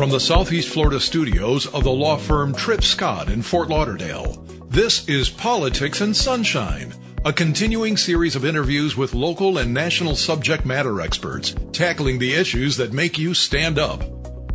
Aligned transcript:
From 0.00 0.08
the 0.08 0.18
Southeast 0.18 0.70
Florida 0.70 0.98
studios 0.98 1.66
of 1.66 1.84
the 1.84 1.90
law 1.90 2.16
firm 2.16 2.54
Tripp 2.54 2.82
Scott 2.82 3.28
in 3.28 3.42
Fort 3.42 3.68
Lauderdale, 3.68 4.42
this 4.70 5.06
is 5.10 5.28
Politics 5.28 6.00
and 6.00 6.16
Sunshine, 6.16 6.94
a 7.26 7.34
continuing 7.34 7.98
series 7.98 8.34
of 8.34 8.46
interviews 8.46 8.96
with 8.96 9.12
local 9.12 9.58
and 9.58 9.74
national 9.74 10.16
subject 10.16 10.64
matter 10.64 11.02
experts 11.02 11.54
tackling 11.72 12.18
the 12.18 12.32
issues 12.32 12.78
that 12.78 12.94
make 12.94 13.18
you 13.18 13.34
stand 13.34 13.78
up. 13.78 14.02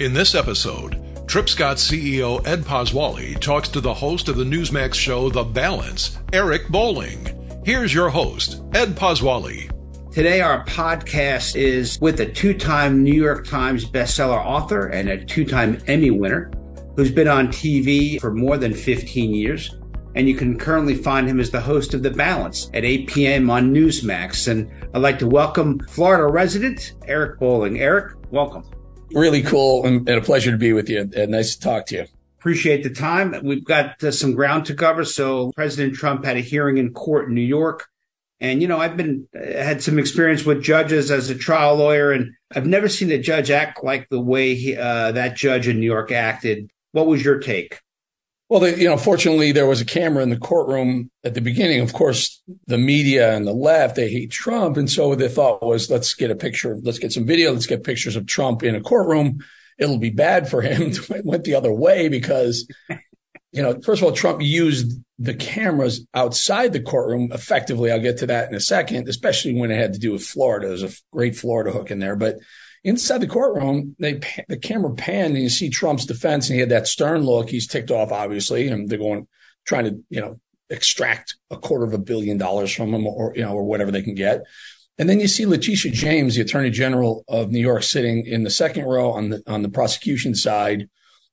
In 0.02 0.16
this 0.16 0.34
episode, 0.34 1.00
Tripp 1.27 1.48
Scott 1.48 1.77
CEO 1.77 2.43
Ed 2.48 2.64
Pozzuoli 2.64 3.39
talks 3.39 3.70
to 3.70 3.82
the 3.82 3.93
host 3.93 4.27
of 4.27 4.38
the 4.38 4.43
Newsmax 4.43 4.96
show 4.96 5.30
The 5.30 5.43
Balance, 5.43 6.18
Eric 6.34 6.70
Bolling. 6.70 7.62
Here's 7.64 7.93
your 7.93 8.09
host, 8.09 8.64
Ed 8.73 8.96
Pozzuoli. 8.96 9.75
Today, 10.16 10.39
our 10.39 10.63
podcast 10.63 11.57
is 11.57 12.00
with 12.00 12.21
a 12.21 12.25
two 12.25 12.54
time 12.54 13.04
New 13.04 13.14
York 13.14 13.45
Times 13.45 13.84
bestseller 13.84 14.38
author 14.38 14.88
and 14.88 15.09
a 15.09 15.21
two 15.21 15.43
time 15.43 15.78
Emmy 15.88 16.10
winner 16.10 16.50
who's 16.96 17.11
been 17.11 17.28
on 17.28 17.50
TV 17.50 18.18
for 18.21 18.32
more 18.32 18.57
than 18.57 18.74
15 18.74 19.36
years. 19.36 19.78
And 20.15 20.29
you 20.29 20.36
can 20.36 20.57
currently 20.57 20.96
find 20.96 21.28
him 21.28 21.41
as 21.41 21.51
the 21.51 21.60
host 21.60 21.93
of 21.93 22.01
The 22.01 22.11
Balance 22.11 22.71
at 22.74 22.86
8 22.86 23.10
p.m. 23.10 23.50
on 23.50 23.74
Newsmax. 23.74 24.47
And 24.47 24.71
I'd 24.93 25.01
like 25.01 25.19
to 25.19 25.28
welcome 25.28 25.79
Florida 25.79 26.27
resident 26.27 26.93
Eric 27.05 27.38
Bolling. 27.38 27.82
Eric, 27.82 28.13
welcome. 28.32 28.63
Really 29.11 29.41
cool 29.41 29.86
and, 29.86 30.07
a 30.07 30.21
pleasure 30.21 30.52
to 30.52 30.57
be 30.57 30.71
with 30.71 30.89
you. 30.89 31.11
And 31.13 31.32
nice 31.32 31.57
to 31.57 31.60
talk 31.60 31.88
to 31.88 31.96
you. 31.96 32.05
Appreciate 32.39 32.83
the 32.83 32.89
time. 32.89 33.36
We've 33.44 33.66
got 33.66 34.02
uh, 34.02 34.11
some 34.11 34.33
ground 34.33 34.66
to 34.67 34.75
cover. 34.75 35.03
So, 35.03 35.52
President 35.58 35.94
Trump 35.94 36.23
had 36.23 36.38
a 36.38 36.41
hearing 36.41 36.77
in 36.77 36.94
court 36.94 37.27
in 37.27 37.36
New 37.36 37.41
York 37.41 37.89
and, 38.39 38.62
you 38.62 38.67
know, 38.67 38.78
I've 38.78 38.98
been, 38.98 39.28
had 39.34 39.81
some 39.81 39.98
experience 39.98 40.45
with 40.45 40.62
judges 40.62 41.09
as 41.12 41.30
a 41.30 41.36
trial 41.36 41.75
lawyer, 41.75 42.12
and 42.12 42.34
I've 42.53 42.67
never 42.67 42.89
seen 42.89 43.11
a 43.11 43.17
judge 43.17 43.50
act 43.50 43.84
like 43.84 44.09
the 44.09 44.20
way 44.20 44.56
he, 44.56 44.75
uh, 44.75 45.14
that 45.14 45.36
judge 45.36 45.67
in 45.67 45.80
New 45.80 45.86
York 45.86 46.11
acted. 46.11 46.70
What 46.92 47.08
was 47.08 47.23
your 47.23 47.39
take? 47.39 47.80
Well, 48.47 48.67
you 48.67 48.88
know, 48.88 48.97
fortunately, 48.97 49.52
there 49.52 49.66
was 49.66 49.81
a 49.81 49.86
camera 49.86 50.22
in 50.22 50.30
the 50.30 50.38
courtroom 50.38 51.09
at 51.23 51.33
the 51.33 51.42
beginning. 51.42 51.80
Of 51.80 51.94
course, 51.94 52.44
the 52.67 52.77
media 52.77 53.36
and 53.36 53.47
the 53.47 53.53
left, 53.53 53.95
they 53.95 54.11
hate 54.11 54.31
Trump. 54.31 54.77
And 54.77 54.89
so 54.89 55.16
the 55.16 55.30
thought 55.30 55.64
was, 55.64 55.89
let's 55.89 56.14
get 56.14 56.30
a 56.30 56.36
picture, 56.36 56.77
let's 56.83 56.99
get 56.99 57.11
some 57.11 57.25
video, 57.25 57.53
let's 57.53 57.66
get 57.66 57.83
pictures 57.83 58.16
of 58.16 58.27
Trump 58.27 58.61
in 58.61 58.75
a 58.75 58.81
courtroom. 58.81 59.39
It'll 59.80 59.97
be 59.97 60.11
bad 60.11 60.47
for 60.47 60.61
him. 60.61 60.83
it 61.09 61.25
went 61.25 61.44
the 61.44 61.55
other 61.55 61.73
way 61.73 62.08
because 62.08 62.67
you 63.56 63.61
know, 63.61 63.80
first 63.81 64.02
of 64.02 64.06
all, 64.06 64.11
Trump 64.11 64.42
used 64.42 65.00
the 65.17 65.34
cameras 65.34 66.06
outside 66.14 66.73
the 66.73 66.81
courtroom 66.81 67.30
effectively. 67.31 67.89
I'll 67.89 68.02
get 68.02 68.17
to 68.17 68.28
that 68.28 68.50
in 68.50 68.56
a 68.56 68.59
second, 68.59 69.08
especially 69.08 69.58
when 69.58 69.72
it 69.72 69.78
had 69.78 69.94
to 69.94 70.00
do 70.00 70.11
with 70.11 70.25
Florida. 70.25 70.67
There's 70.67 70.84
a 70.84 70.92
great 71.14 71.38
Florida 71.38 71.72
hook 71.72 71.89
in 71.89 72.00
there, 72.00 72.17
but 72.17 72.36
inside 72.83 73.20
the 73.20 73.28
courtroom, 73.28 73.95
they 73.98 74.20
the 74.50 74.58
camera 74.58 74.94
panned 74.94 75.36
and 75.36 75.44
you 75.44 75.50
see 75.50 75.70
Trump's 75.70 76.06
defense, 76.06 76.50
and 76.50 76.56
he 76.56 76.59
had 76.59 76.70
that 76.70 76.88
stern 76.88 77.22
look. 77.23 77.50
He's 77.50 77.66
ticked 77.66 77.92
off, 77.92 78.11
obviously, 78.11 78.67
and 78.67 78.89
they're 78.89 79.00
going 79.00 79.26
trying 79.66 79.86
to 79.86 80.03
you 80.09 80.20
know 80.20 80.38
extract 80.70 81.38
a 81.50 81.56
quarter 81.56 81.86
of 81.86 81.94
a 81.94 81.98
billion 81.98 82.38
dollars 82.38 82.73
from 82.73 82.94
him, 82.94 83.08
or 83.08 83.33
you 83.38 83.42
know, 83.42 83.53
or 83.53 83.64
whatever 83.64 83.89
they 83.89 84.03
can 84.03 84.16
get. 84.16 84.42
And 84.98 85.09
then 85.09 85.22
you 85.22 85.30
see 85.30 85.45
Letitia 85.45 85.94
James, 85.94 86.36
the 86.36 86.42
Attorney 86.42 86.72
General 86.72 87.23
of 87.30 87.52
New 87.52 87.59
York, 87.59 87.83
sitting 87.83 88.26
in 88.26 88.44
the 88.44 88.50
second 88.50 88.83
row 88.83 89.11
on 89.11 89.30
the 89.30 89.42
on 89.48 89.61
the 89.61 89.70
prosecution 89.70 90.36
side 90.36 90.89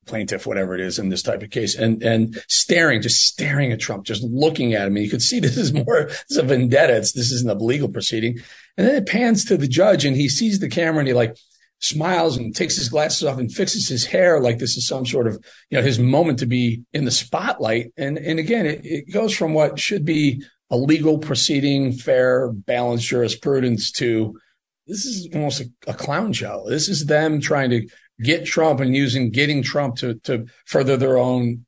plaintiff, 0.06 0.46
whatever 0.46 0.74
it 0.74 0.80
is 0.80 0.98
in 0.98 1.08
this 1.08 1.22
type 1.22 1.42
of 1.42 1.50
case, 1.50 1.74
and 1.74 2.02
and 2.02 2.42
staring, 2.48 3.02
just 3.02 3.24
staring 3.24 3.72
at 3.72 3.80
Trump, 3.80 4.04
just 4.04 4.22
looking 4.22 4.74
at 4.74 4.86
him. 4.86 4.96
And 4.96 5.04
you 5.04 5.10
could 5.10 5.22
see 5.22 5.40
this 5.40 5.56
is 5.56 5.72
more 5.72 6.04
this 6.04 6.24
is 6.30 6.36
a 6.38 6.42
vendetta. 6.42 6.96
It's, 6.96 7.12
this 7.12 7.32
isn't 7.32 7.50
a 7.50 7.54
legal 7.54 7.88
proceeding. 7.88 8.38
And 8.76 8.86
then 8.86 8.94
it 8.96 9.06
pans 9.06 9.44
to 9.46 9.56
the 9.56 9.68
judge, 9.68 10.04
and 10.04 10.16
he 10.16 10.28
sees 10.28 10.58
the 10.58 10.68
camera, 10.68 11.00
and 11.00 11.08
he 11.08 11.14
like 11.14 11.36
smiles 11.78 12.36
and 12.36 12.54
takes 12.54 12.76
his 12.76 12.88
glasses 12.88 13.24
off 13.24 13.38
and 13.38 13.52
fixes 13.52 13.88
his 13.88 14.06
hair 14.06 14.38
like 14.38 14.58
this 14.58 14.76
is 14.76 14.86
some 14.86 15.04
sort 15.04 15.26
of 15.26 15.44
you 15.68 15.76
know 15.76 15.84
his 15.84 15.98
moment 15.98 16.38
to 16.38 16.46
be 16.46 16.82
in 16.92 17.04
the 17.04 17.10
spotlight. 17.10 17.92
And 17.96 18.18
and 18.18 18.38
again, 18.38 18.66
it, 18.66 18.80
it 18.84 19.12
goes 19.12 19.36
from 19.36 19.54
what 19.54 19.78
should 19.78 20.04
be 20.04 20.42
a 20.70 20.76
legal 20.76 21.18
proceeding, 21.18 21.92
fair, 21.92 22.50
balanced 22.50 23.06
jurisprudence 23.06 23.92
to 23.92 24.38
this 24.86 25.04
is 25.04 25.28
almost 25.34 25.60
a, 25.60 25.70
a, 25.86 25.94
clown 25.94 26.32
show. 26.32 26.64
This 26.68 26.88
is 26.88 27.06
them 27.06 27.40
trying 27.40 27.70
to 27.70 27.88
get 28.22 28.44
Trump 28.46 28.80
and 28.80 28.94
using 28.94 29.30
getting 29.30 29.62
Trump 29.62 29.96
to 29.96 30.14
to 30.24 30.46
further 30.66 30.96
their 30.96 31.18
own 31.18 31.64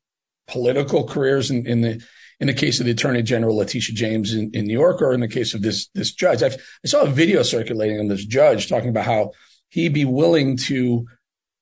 political 0.47 1.05
careers 1.07 1.51
in, 1.51 1.65
in 1.67 1.81
the 1.81 2.03
in 2.39 2.47
the 2.47 2.53
case 2.53 2.79
of 2.79 2.85
the 2.85 2.91
Attorney 2.91 3.21
General 3.21 3.55
Letitia 3.55 3.95
James 3.95 4.33
in, 4.33 4.51
in 4.53 4.65
New 4.65 4.73
York, 4.73 5.01
or 5.01 5.13
in 5.13 5.21
the 5.21 5.27
case 5.27 5.53
of 5.53 5.61
this 5.61 5.87
this 5.93 6.13
judge. 6.13 6.43
I've, 6.43 6.55
i 6.83 6.87
saw 6.87 7.03
a 7.03 7.09
video 7.09 7.43
circulating 7.43 7.99
on 7.99 8.07
this 8.07 8.25
judge 8.25 8.67
talking 8.67 8.89
about 8.89 9.05
how 9.05 9.31
he'd 9.69 9.93
be 9.93 10.05
willing 10.05 10.57
to 10.57 11.05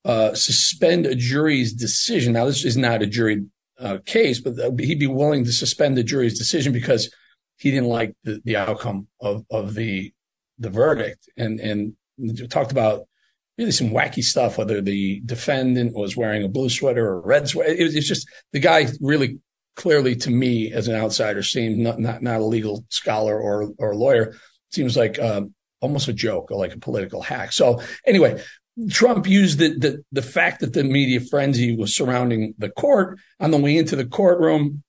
uh, 0.06 0.34
suspend 0.34 1.06
a 1.06 1.16
jury's 1.16 1.74
decision. 1.74 2.34
Now, 2.34 2.46
this 2.46 2.66
is 2.66 2.76
not 2.76 3.02
a 3.02 3.08
jury 3.08 3.46
uh, 3.80 4.00
case, 4.06 4.40
but 4.40 4.56
he'd 4.80 5.00
be 5.00 5.08
willing 5.08 5.46
to 5.46 5.52
suspend 5.52 5.98
the 5.98 6.04
jury's 6.04 6.38
decision 6.38 6.74
because 6.74 7.14
he 7.58 7.72
didn't 7.72 7.90
like 7.90 8.14
the, 8.24 8.42
the 8.44 8.58
outcome 8.58 9.08
of 9.22 9.46
of 9.50 9.76
the 9.76 10.14
the 10.60 10.70
verdict, 10.70 11.30
and 11.38 11.60
and 11.60 11.94
talked 12.50 12.72
about 12.72 13.08
really 13.58 13.72
some 13.72 13.90
wacky 13.90 14.24
stuff, 14.24 14.58
whether 14.58 14.82
the 14.82 15.22
defendant 15.26 15.96
was 15.96 16.18
wearing 16.18 16.44
a 16.44 16.50
blue 16.50 16.70
sweater 16.70 17.08
or 17.08 17.20
a 17.20 17.26
red 17.26 17.48
sweater. 17.48 17.72
It 17.72 17.84
was, 17.84 17.96
it's 17.96 18.08
just 18.08 18.28
the 18.52 18.60
guy 18.60 18.88
really 19.00 19.40
clearly 19.76 20.16
to 20.16 20.30
me 20.30 20.72
as 20.72 20.88
an 20.88 20.96
outsider 20.96 21.44
seemed 21.44 21.78
not, 21.78 22.00
not, 22.00 22.22
not 22.22 22.40
a 22.40 22.46
legal 22.46 22.86
scholar 22.90 23.40
or, 23.40 23.72
or 23.78 23.96
lawyer 23.96 24.36
seems 24.72 24.96
like 24.98 25.20
um, 25.20 25.54
almost 25.82 26.08
a 26.08 26.14
joke 26.14 26.52
or 26.52 26.58
like 26.58 26.74
a 26.74 26.80
political 26.80 27.22
hack. 27.22 27.52
So 27.52 27.82
anyway, 28.06 28.42
Trump 28.90 29.28
used 29.28 29.60
the, 29.60 29.78
the, 29.78 30.04
the 30.12 30.22
fact 30.22 30.62
that 30.62 30.74
the 30.74 30.84
media 30.84 31.20
frenzy 31.20 31.76
was 31.76 31.96
surrounding 31.96 32.56
the 32.58 32.70
court 32.70 33.20
on 33.40 33.52
the 33.52 33.58
way 33.58 33.78
into 33.78 33.96
the 33.96 34.06
courtroom 34.06 34.84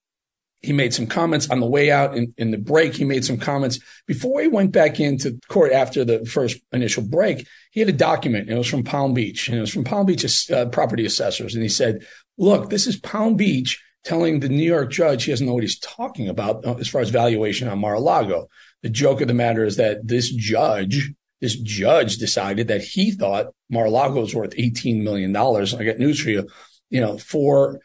he 0.64 0.72
made 0.72 0.94
some 0.94 1.06
comments 1.06 1.50
on 1.50 1.60
the 1.60 1.66
way 1.66 1.90
out 1.90 2.16
in, 2.16 2.34
in 2.38 2.50
the 2.50 2.58
break. 2.58 2.94
He 2.94 3.04
made 3.04 3.24
some 3.24 3.36
comments 3.38 3.78
before 4.06 4.40
he 4.40 4.48
went 4.48 4.72
back 4.72 4.98
into 4.98 5.38
court 5.48 5.72
after 5.72 6.04
the 6.04 6.24
first 6.24 6.58
initial 6.72 7.02
break. 7.02 7.46
He 7.70 7.80
had 7.80 7.88
a 7.88 7.92
document. 7.92 8.48
It 8.48 8.56
was 8.56 8.68
from 8.68 8.82
Palm 8.82 9.14
Beach 9.14 9.48
and 9.48 9.58
it 9.58 9.60
was 9.60 9.72
from 9.72 9.84
Palm 9.84 10.06
Beach 10.06 10.50
uh, 10.50 10.66
property 10.66 11.04
assessors. 11.04 11.54
And 11.54 11.62
he 11.62 11.68
said, 11.68 12.06
look, 12.38 12.70
this 12.70 12.86
is 12.86 12.96
Palm 12.96 13.36
Beach 13.36 13.82
telling 14.04 14.40
the 14.40 14.48
New 14.48 14.64
York 14.64 14.90
judge 14.90 15.24
he 15.24 15.32
doesn't 15.32 15.46
know 15.46 15.54
what 15.54 15.62
he's 15.62 15.78
talking 15.78 16.28
about 16.28 16.64
uh, 16.64 16.74
as 16.74 16.88
far 16.88 17.00
as 17.00 17.10
valuation 17.10 17.68
on 17.68 17.78
Mar-a-Lago. 17.78 18.48
The 18.82 18.90
joke 18.90 19.20
of 19.20 19.28
the 19.28 19.34
matter 19.34 19.64
is 19.64 19.76
that 19.76 20.06
this 20.06 20.30
judge, 20.30 21.12
this 21.40 21.56
judge 21.56 22.18
decided 22.18 22.68
that 22.68 22.82
he 22.82 23.10
thought 23.10 23.54
Mar-a-Lago 23.70 24.20
was 24.20 24.34
worth 24.34 24.56
$18 24.56 25.02
million. 25.02 25.34
I 25.34 25.84
got 25.84 25.98
news 25.98 26.20
for 26.20 26.30
you. 26.30 26.48
You 26.90 27.00
know, 27.00 27.18
for 27.18 27.80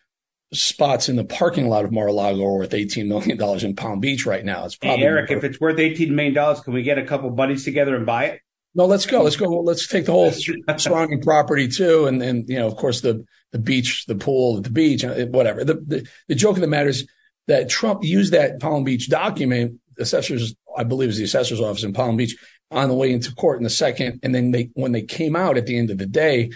spots 0.51 1.09
in 1.09 1.15
the 1.15 1.23
parking 1.23 1.67
lot 1.67 1.85
of 1.85 1.91
Mar-a-Lago 1.91 2.43
are 2.43 2.57
worth 2.57 2.71
$18 2.71 3.07
million 3.07 3.39
in 3.65 3.75
Palm 3.75 3.99
Beach 3.99 4.25
right 4.25 4.43
now. 4.43 4.65
It's 4.65 4.75
probably 4.75 4.99
hey, 4.99 5.05
Eric, 5.05 5.31
if 5.31 5.43
it's 5.43 5.59
worth 5.59 5.77
$18 5.77 6.09
million, 6.09 6.55
can 6.55 6.73
we 6.73 6.81
get 6.81 6.97
a 6.97 7.05
couple 7.05 7.29
buddies 7.29 7.63
together 7.63 7.95
and 7.95 8.05
buy 8.05 8.25
it? 8.25 8.41
No, 8.75 8.85
let's 8.85 9.05
go. 9.05 9.23
Let's 9.23 9.35
go. 9.35 9.47
Let's 9.61 9.87
take 9.87 10.05
the 10.05 10.11
whole 10.11 10.31
surrounding 10.77 11.21
property 11.21 11.67
too. 11.67 12.07
And, 12.07 12.21
and, 12.21 12.47
you 12.47 12.57
know, 12.57 12.67
of 12.67 12.75
course, 12.75 13.01
the, 13.01 13.25
the 13.51 13.59
beach, 13.59 14.05
the 14.05 14.15
pool, 14.15 14.61
the 14.61 14.69
beach, 14.69 15.03
uh, 15.03 15.25
whatever. 15.27 15.63
The, 15.63 15.75
the, 15.75 16.07
the 16.27 16.35
joke 16.35 16.55
of 16.55 16.61
the 16.61 16.67
matter 16.67 16.89
is 16.89 17.07
that 17.47 17.69
Trump 17.69 18.03
used 18.03 18.33
that 18.33 18.59
Palm 18.59 18.83
Beach 18.83 19.09
document, 19.09 19.79
assessors, 19.97 20.55
I 20.77 20.83
believe 20.83 21.09
is 21.09 21.17
the 21.17 21.23
assessor's 21.23 21.61
office 21.61 21.83
in 21.83 21.93
Palm 21.93 22.15
Beach 22.15 22.37
on 22.71 22.89
the 22.89 22.95
way 22.95 23.11
into 23.11 23.33
court 23.33 23.57
in 23.57 23.63
the 23.63 23.69
second. 23.69 24.19
And 24.21 24.33
then 24.33 24.51
they, 24.51 24.69
when 24.73 24.91
they 24.91 25.01
came 25.01 25.35
out 25.35 25.57
at 25.57 25.65
the 25.65 25.77
end 25.77 25.89
of 25.89 25.97
the 25.97 26.05
day, 26.05 26.51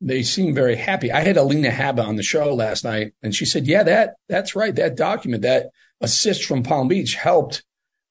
they 0.00 0.22
seem 0.22 0.54
very 0.54 0.76
happy. 0.76 1.10
I 1.10 1.20
had 1.20 1.36
Alina 1.36 1.70
Habba 1.70 2.06
on 2.06 2.16
the 2.16 2.22
show 2.22 2.54
last 2.54 2.84
night, 2.84 3.12
and 3.22 3.34
she 3.34 3.44
said, 3.44 3.66
"Yeah, 3.66 3.82
that 3.82 4.14
that's 4.28 4.54
right. 4.54 4.74
That 4.74 4.96
document, 4.96 5.42
that 5.42 5.70
assist 6.00 6.44
from 6.44 6.62
Palm 6.62 6.88
Beach, 6.88 7.14
helped 7.14 7.64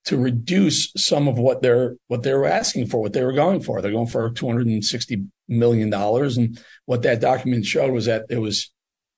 to 0.06 0.18
reduce 0.18 0.92
some 0.96 1.28
of 1.28 1.38
what 1.38 1.62
they're 1.62 1.96
what 2.08 2.24
they 2.24 2.34
were 2.34 2.46
asking 2.46 2.88
for, 2.88 3.02
what 3.02 3.14
they 3.14 3.24
were 3.24 3.34
going 3.34 3.62
for. 3.62 3.82
They're 3.82 3.92
going 3.92 4.08
for 4.08 4.30
two 4.32 4.48
hundred 4.48 4.68
and 4.68 4.84
sixty 4.84 5.26
million 5.48 5.90
dollars, 5.90 6.38
and 6.38 6.62
what 6.86 7.04
that 7.04 7.22
document 7.22 7.66
showed 7.66 7.92
was 7.92 8.06
that 8.06 8.26
it 8.30 8.40
was 8.40 8.72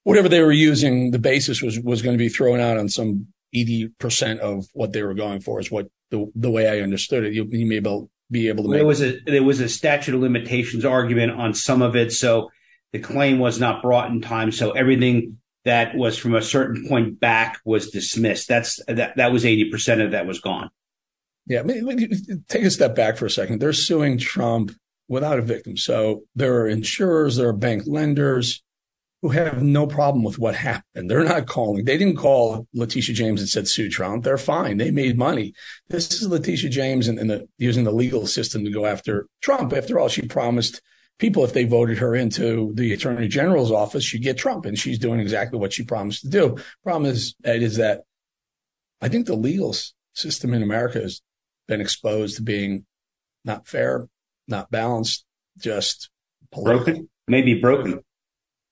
whatever 0.04 0.30
they 0.30 0.42
were 0.42 0.52
using. 0.52 1.12
The 1.12 1.20
basis 1.20 1.62
was 1.62 1.80
was 1.80 2.02
going 2.02 2.18
to 2.18 2.24
be 2.24 2.30
thrown 2.30 2.60
out 2.60 2.78
on 2.78 2.90
some 2.90 3.28
eighty 3.54 3.90
percent 4.00 4.42
of 4.42 4.66
what 4.74 4.94
they 4.94 5.04
were 5.04 5.16
going 5.16 5.42
for. 5.42 5.60
Is 5.60 5.72
what 5.72 5.88
the 6.12 6.32
the 6.36 6.52
way 6.52 6.68
I 6.68 6.82
understood 6.82 7.24
it. 7.24 7.34
You, 7.34 7.48
you 7.50 7.66
may 7.66 7.80
be 7.80 7.90
able, 7.90 8.10
be 8.30 8.48
able 8.48 8.64
to. 8.64 8.70
Make- 8.70 8.80
there 8.80 8.86
was 8.86 9.02
a 9.02 9.20
there 9.26 9.44
was 9.44 9.60
a 9.60 9.70
statute 9.70 10.14
of 10.14 10.22
limitations 10.22 10.86
argument 10.86 11.32
on 11.32 11.54
some 11.54 11.82
of 11.82 11.96
it, 11.96 12.12
so 12.12 12.50
the 12.94 13.00
claim 13.00 13.40
was 13.40 13.60
not 13.60 13.82
brought 13.82 14.12
in 14.12 14.22
time, 14.22 14.52
so 14.52 14.72
everything 14.72 15.38
that 15.66 15.96
was 15.96 16.18
from 16.18 16.36
a 16.36 16.42
certain 16.42 16.88
point 16.88 17.20
back 17.20 17.60
was 17.66 17.92
dismissed. 17.92 18.48
That's 18.48 18.80
that 18.88 19.18
that 19.18 19.32
was 19.32 19.46
eighty 19.46 19.70
percent 19.70 20.02
of 20.02 20.12
that 20.12 20.26
was 20.26 20.40
gone. 20.40 20.70
Yeah, 21.48 21.64
take 22.48 22.64
a 22.64 22.70
step 22.70 22.96
back 22.96 23.18
for 23.18 23.26
a 23.26 23.30
second. 23.30 23.60
They're 23.60 23.74
suing 23.74 24.18
Trump 24.20 24.72
without 25.08 25.40
a 25.40 25.42
victim. 25.42 25.76
So 25.76 26.24
there 26.36 26.62
are 26.62 26.68
insurers, 26.68 27.36
there 27.36 27.50
are 27.50 27.54
bank 27.54 27.84
lenders 27.88 28.64
who 29.22 29.30
have 29.30 29.62
no 29.62 29.86
problem 29.86 30.24
with 30.24 30.40
what 30.40 30.56
happened. 30.56 31.10
They're 31.10 31.24
not 31.26 31.48
calling. 31.48 31.84
They 31.84 31.98
didn't 31.98 32.18
call 32.18 32.68
Letitia 32.74 33.16
James 33.16 33.42
and 33.42 33.50
said 33.50 33.68
sue 33.68 33.90
Trump. 33.90 34.24
They're 34.24 34.38
fine. 34.38 34.78
They 34.78 34.92
made 34.92 35.18
money. 35.18 35.54
This 35.90 36.14
is 36.14 36.28
Letitia 36.28 36.70
James 36.70 37.08
and, 37.08 37.20
and 37.20 37.30
the, 37.30 37.48
using 37.58 37.84
the 37.84 37.92
legal 37.92 38.28
system 38.28 38.64
to 38.64 38.72
go 38.72 38.86
after 38.86 39.28
Trump. 39.42 39.74
After 39.74 40.00
all, 40.00 40.08
she 40.08 40.22
promised 40.22 40.82
people, 41.20 41.44
if 41.44 41.54
they 41.54 41.66
voted 41.66 42.00
her 42.00 42.16
into 42.16 42.72
the 42.74 42.94
attorney 42.94 43.28
general's 43.28 43.72
office, 43.72 44.04
she'd 44.04 44.24
get 44.24 44.38
Trump, 44.38 44.66
and 44.66 44.80
she's 44.80 44.98
doing 44.98 45.20
exactly 45.20 45.60
what 45.60 45.74
she 45.74 45.84
promised 45.84 46.22
to 46.22 46.30
do. 46.30 46.58
Problem 46.84 47.12
is, 47.12 47.36
Ed, 47.44 47.62
is 47.62 47.78
that 47.78 48.02
I 49.02 49.10
think 49.10 49.28
the 49.28 49.36
legal 49.36 49.76
system 50.14 50.54
in 50.54 50.64
America 50.64 51.02
has 51.02 51.22
been 51.68 51.82
exposed 51.82 52.38
to 52.38 52.42
being 52.42 52.86
not 53.46 53.68
fair, 53.68 54.08
not 54.48 54.72
balanced, 54.72 55.26
just 55.58 56.10
political. 56.52 56.86
broken, 56.86 57.10
maybe 57.28 57.54
broken, 57.54 58.00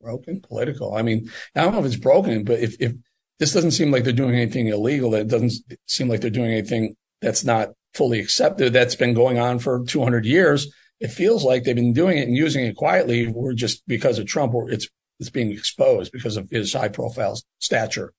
broken, 0.02 0.42
political. 0.42 0.96
I 0.96 1.02
mean, 1.02 1.30
I 1.56 1.62
don't 1.62 1.74
know 1.74 1.80
if 1.80 1.86
it's 1.86 1.96
broken, 1.96 2.44
but 2.44 2.60
if 2.60 2.76
if 2.80 2.94
this 3.40 3.54
doesn't 3.54 3.72
seem 3.72 3.92
like 3.92 4.04
they're 4.04 4.14
doing 4.14 4.36
anything 4.36 4.68
illegal, 4.68 5.14
it 5.14 5.28
doesn't 5.28 5.54
seem 5.86 6.10
like 6.10 6.22
they're 6.22 6.30
doing 6.30 6.52
anything 6.52 6.96
that's 7.22 7.44
not 7.44 7.70
fully 7.94 8.20
accepted. 8.20 8.74
That's 8.74 8.96
been 8.96 9.14
going 9.14 9.38
on 9.38 9.60
for 9.60 9.84
200 9.86 10.26
years 10.26 10.72
it 11.00 11.10
feels 11.10 11.44
like 11.44 11.64
they've 11.64 11.76
been 11.76 11.94
doing 11.94 12.18
it 12.18 12.28
and 12.28 12.36
using 12.36 12.66
it 12.66 12.76
quietly. 12.76 13.28
We're 13.28 13.54
just 13.54 13.86
because 13.88 14.20
of 14.20 14.26
Trump, 14.26 14.54
it's 14.70 14.88
it's 15.20 15.30
being 15.30 15.52
exposed 15.52 16.12
because 16.12 16.38
of 16.38 16.50
his 16.50 16.74
high 16.74 16.90
profile 16.90 17.40
stature. 17.60 18.14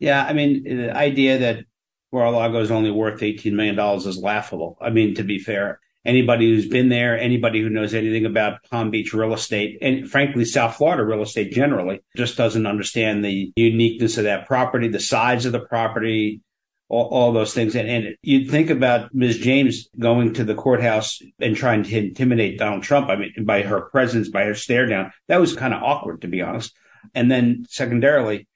Yeah, 0.00 0.24
I 0.24 0.32
mean, 0.32 0.64
the 0.64 0.96
idea 0.96 1.38
that 1.38 1.64
Mar-a-Lago 2.12 2.60
is 2.60 2.70
only 2.70 2.90
worth 2.90 3.22
eighteen 3.22 3.56
million 3.56 3.76
dollars 3.76 4.06
is 4.06 4.18
laughable. 4.18 4.76
I 4.80 4.90
mean, 4.90 5.14
to 5.16 5.24
be 5.24 5.38
fair, 5.38 5.80
anybody 6.04 6.48
who's 6.48 6.68
been 6.68 6.88
there, 6.88 7.18
anybody 7.18 7.60
who 7.60 7.70
knows 7.70 7.94
anything 7.94 8.26
about 8.26 8.62
Palm 8.70 8.90
Beach 8.90 9.12
real 9.12 9.32
estate, 9.34 9.78
and 9.80 10.10
frankly, 10.10 10.44
South 10.44 10.76
Florida 10.76 11.04
real 11.04 11.22
estate 11.22 11.52
generally, 11.52 12.00
just 12.16 12.36
doesn't 12.36 12.66
understand 12.66 13.24
the 13.24 13.52
uniqueness 13.56 14.18
of 14.18 14.24
that 14.24 14.46
property, 14.46 14.88
the 14.88 15.00
size 15.00 15.46
of 15.46 15.52
the 15.52 15.60
property, 15.60 16.40
all, 16.88 17.06
all 17.08 17.32
those 17.32 17.54
things. 17.54 17.74
And, 17.74 17.88
and 17.88 18.16
you'd 18.22 18.50
think 18.50 18.70
about 18.70 19.14
Ms. 19.14 19.38
James 19.38 19.88
going 19.98 20.34
to 20.34 20.44
the 20.44 20.54
courthouse 20.54 21.20
and 21.40 21.56
trying 21.56 21.82
to 21.84 21.98
intimidate 21.98 22.58
Donald 22.58 22.82
Trump. 22.82 23.08
I 23.08 23.16
mean, 23.16 23.32
by 23.42 23.62
her 23.62 23.82
presence, 23.82 24.28
by 24.28 24.44
her 24.44 24.54
stare 24.54 24.86
down, 24.86 25.12
that 25.28 25.40
was 25.40 25.56
kind 25.56 25.74
of 25.74 25.82
awkward, 25.82 26.22
to 26.22 26.28
be 26.28 26.42
honest. 26.42 26.74
And 27.14 27.30
then 27.30 27.66
secondarily, 27.68 28.48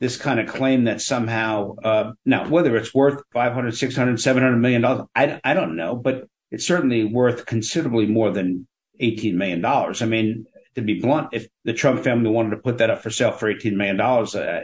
this 0.00 0.16
kind 0.16 0.40
of 0.40 0.48
claim 0.48 0.84
that 0.84 1.00
somehow, 1.00 1.76
uh, 1.76 2.12
now, 2.24 2.48
whether 2.48 2.76
it's 2.76 2.94
worth 2.94 3.22
500, 3.32 3.76
600, 3.76 4.20
700 4.20 4.56
million 4.56 4.82
dollars, 4.82 5.06
I, 5.14 5.40
I 5.44 5.54
don't 5.54 5.76
know, 5.76 5.94
but 5.96 6.28
it's 6.50 6.66
certainly 6.66 7.04
worth 7.04 7.46
considerably 7.46 8.06
more 8.06 8.30
than 8.30 8.66
18 9.00 9.36
million 9.36 9.60
dollars. 9.60 10.02
I 10.02 10.06
mean, 10.06 10.46
to 10.74 10.82
be 10.82 11.00
blunt, 11.00 11.28
if 11.32 11.46
the 11.64 11.72
Trump 11.72 12.02
family 12.02 12.30
wanted 12.30 12.50
to 12.50 12.56
put 12.58 12.78
that 12.78 12.90
up 12.90 13.02
for 13.02 13.10
sale 13.10 13.32
for 13.32 13.48
18 13.48 13.76
million 13.76 13.96
dollars, 13.96 14.34
uh, 14.34 14.62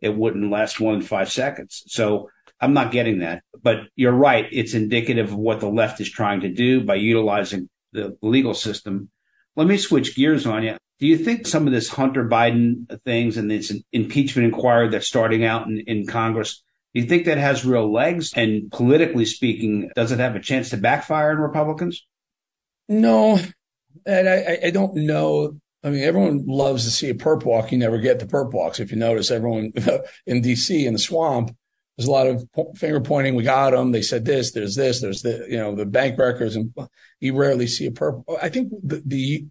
it 0.00 0.14
wouldn't 0.14 0.50
last 0.50 0.80
more 0.80 0.92
than 0.92 1.02
five 1.02 1.30
seconds. 1.30 1.82
So 1.86 2.30
I'm 2.60 2.74
not 2.74 2.92
getting 2.92 3.20
that. 3.20 3.42
But 3.62 3.82
you're 3.96 4.12
right. 4.12 4.46
It's 4.50 4.74
indicative 4.74 5.32
of 5.32 5.36
what 5.36 5.60
the 5.60 5.68
left 5.68 6.00
is 6.00 6.10
trying 6.10 6.40
to 6.40 6.48
do 6.48 6.84
by 6.84 6.96
utilizing 6.96 7.68
the 7.92 8.16
legal 8.22 8.54
system. 8.54 9.10
Let 9.56 9.66
me 9.66 9.76
switch 9.76 10.16
gears 10.16 10.46
on 10.46 10.62
you. 10.62 10.76
Do 10.98 11.06
you 11.06 11.16
think 11.16 11.46
some 11.46 11.66
of 11.66 11.72
this 11.72 11.88
Hunter 11.88 12.28
Biden 12.28 12.86
things 13.04 13.36
and 13.36 13.50
this 13.50 13.72
impeachment 13.92 14.52
inquiry 14.52 14.88
that's 14.88 15.06
starting 15.06 15.44
out 15.44 15.66
in, 15.66 15.80
in 15.86 16.06
Congress, 16.06 16.62
do 16.94 17.00
you 17.00 17.06
think 17.06 17.26
that 17.26 17.38
has 17.38 17.64
real 17.64 17.92
legs? 17.92 18.32
And 18.34 18.70
politically 18.72 19.24
speaking, 19.24 19.90
does 19.94 20.10
it 20.10 20.18
have 20.18 20.34
a 20.34 20.40
chance 20.40 20.70
to 20.70 20.76
backfire 20.76 21.30
in 21.32 21.38
Republicans? 21.38 22.04
No, 22.88 23.38
and 24.06 24.28
I, 24.28 24.58
I 24.64 24.70
don't 24.70 24.94
know. 24.96 25.60
I 25.84 25.90
mean, 25.90 26.02
everyone 26.02 26.44
loves 26.46 26.84
to 26.84 26.90
see 26.90 27.10
a 27.10 27.14
perp 27.14 27.44
walk. 27.44 27.70
You 27.70 27.78
never 27.78 27.98
get 27.98 28.18
the 28.18 28.26
perp 28.26 28.52
walks. 28.52 28.80
If 28.80 28.90
you 28.90 28.96
notice, 28.96 29.30
everyone 29.30 29.72
in 30.26 30.40
D.C. 30.40 30.86
in 30.86 30.94
the 30.94 30.98
swamp 30.98 31.54
there's 31.98 32.06
a 32.06 32.12
lot 32.12 32.28
of 32.28 32.48
finger 32.76 33.00
pointing. 33.00 33.34
We 33.34 33.42
got 33.42 33.72
them. 33.72 33.90
They 33.90 34.02
said 34.02 34.24
this. 34.24 34.52
There's 34.52 34.76
this. 34.76 35.00
There's 35.00 35.22
the 35.22 35.44
you 35.48 35.56
know 35.56 35.74
the 35.74 35.84
bank 35.84 36.16
records, 36.16 36.54
and 36.54 36.72
you 37.18 37.36
rarely 37.36 37.66
see 37.66 37.86
a 37.86 37.90
purple. 37.90 38.38
I 38.40 38.48
think 38.48 38.70
the, 38.84 39.02
the 39.04 39.46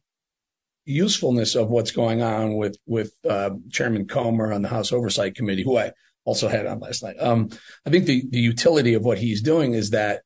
usefulness 0.85 1.55
of 1.55 1.69
what's 1.69 1.91
going 1.91 2.21
on 2.21 2.55
with 2.55 2.77
with 2.85 3.11
uh, 3.29 3.49
Chairman 3.69 4.07
Comer 4.07 4.53
on 4.53 4.61
the 4.61 4.69
House 4.69 4.93
Oversight 4.93 5.35
Committee, 5.35 5.63
who 5.63 5.77
I 5.77 5.91
also 6.23 6.47
had 6.47 6.65
on 6.65 6.79
last 6.79 7.03
night. 7.03 7.17
Um, 7.19 7.49
I 7.85 7.89
think 7.89 8.05
the 8.05 8.23
the 8.29 8.39
utility 8.39 8.93
of 8.93 9.03
what 9.03 9.17
he's 9.17 9.41
doing 9.41 9.73
is 9.73 9.89
that 9.89 10.21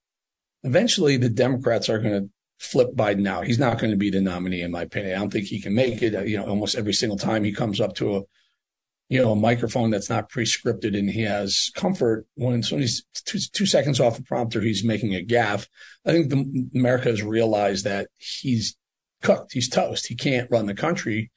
eventually 0.62 1.18
the 1.18 1.30
Democrats 1.30 1.90
are 1.90 1.98
going 1.98 2.22
to 2.22 2.30
flip 2.60 2.90
Biden 2.94 3.28
out. 3.28 3.48
He's 3.48 3.58
not 3.58 3.80
going 3.80 3.92
to 3.92 3.98
be 3.98 4.12
the 4.12 4.22
nominee, 4.22 4.62
in 4.62 4.70
my 4.70 4.84
opinion. 4.84 5.16
I 5.16 5.20
don't 5.20 5.34
think 5.34 5.48
he 5.48 5.60
can 5.60 5.74
make 5.74 6.04
it. 6.04 6.28
You 6.28 6.38
know, 6.38 6.46
almost 6.46 6.76
every 6.76 6.94
single 6.94 7.18
time 7.18 7.44
he 7.44 7.52
comes 7.52 7.82
up 7.82 7.96
to 7.96 8.18
a 8.18 8.22
you 9.12 9.22
know, 9.22 9.34
a 9.34 9.36
microphone 9.36 9.90
that's 9.90 10.10
not 10.10 10.30
pre-scripted 10.30 10.98
and 10.98 11.10
he 11.10 11.24
has 11.24 11.69
comfort 11.75 12.25
when 12.36 12.63
somebody's 12.63 13.04
two, 13.25 13.40
two 13.52 13.66
seconds 13.66 14.00
off 14.00 14.16
the 14.16 14.24
prompter, 14.24 14.62
he's 14.62 14.86
making 14.86 15.13
a 15.13 15.22
gaff. 15.22 15.68
I 16.06 16.13
think 16.13 16.30
the, 16.30 16.69
America 16.74 17.10
has 17.10 17.22
realized 17.22 17.84
that 17.84 18.08
he's 18.16 18.78
cooked. 19.22 19.52
He's 19.52 19.68
toast. 19.68 20.08
He 20.08 20.16
can't 20.16 20.50
run 20.50 20.66
the 20.66 20.74
country. 20.74 21.30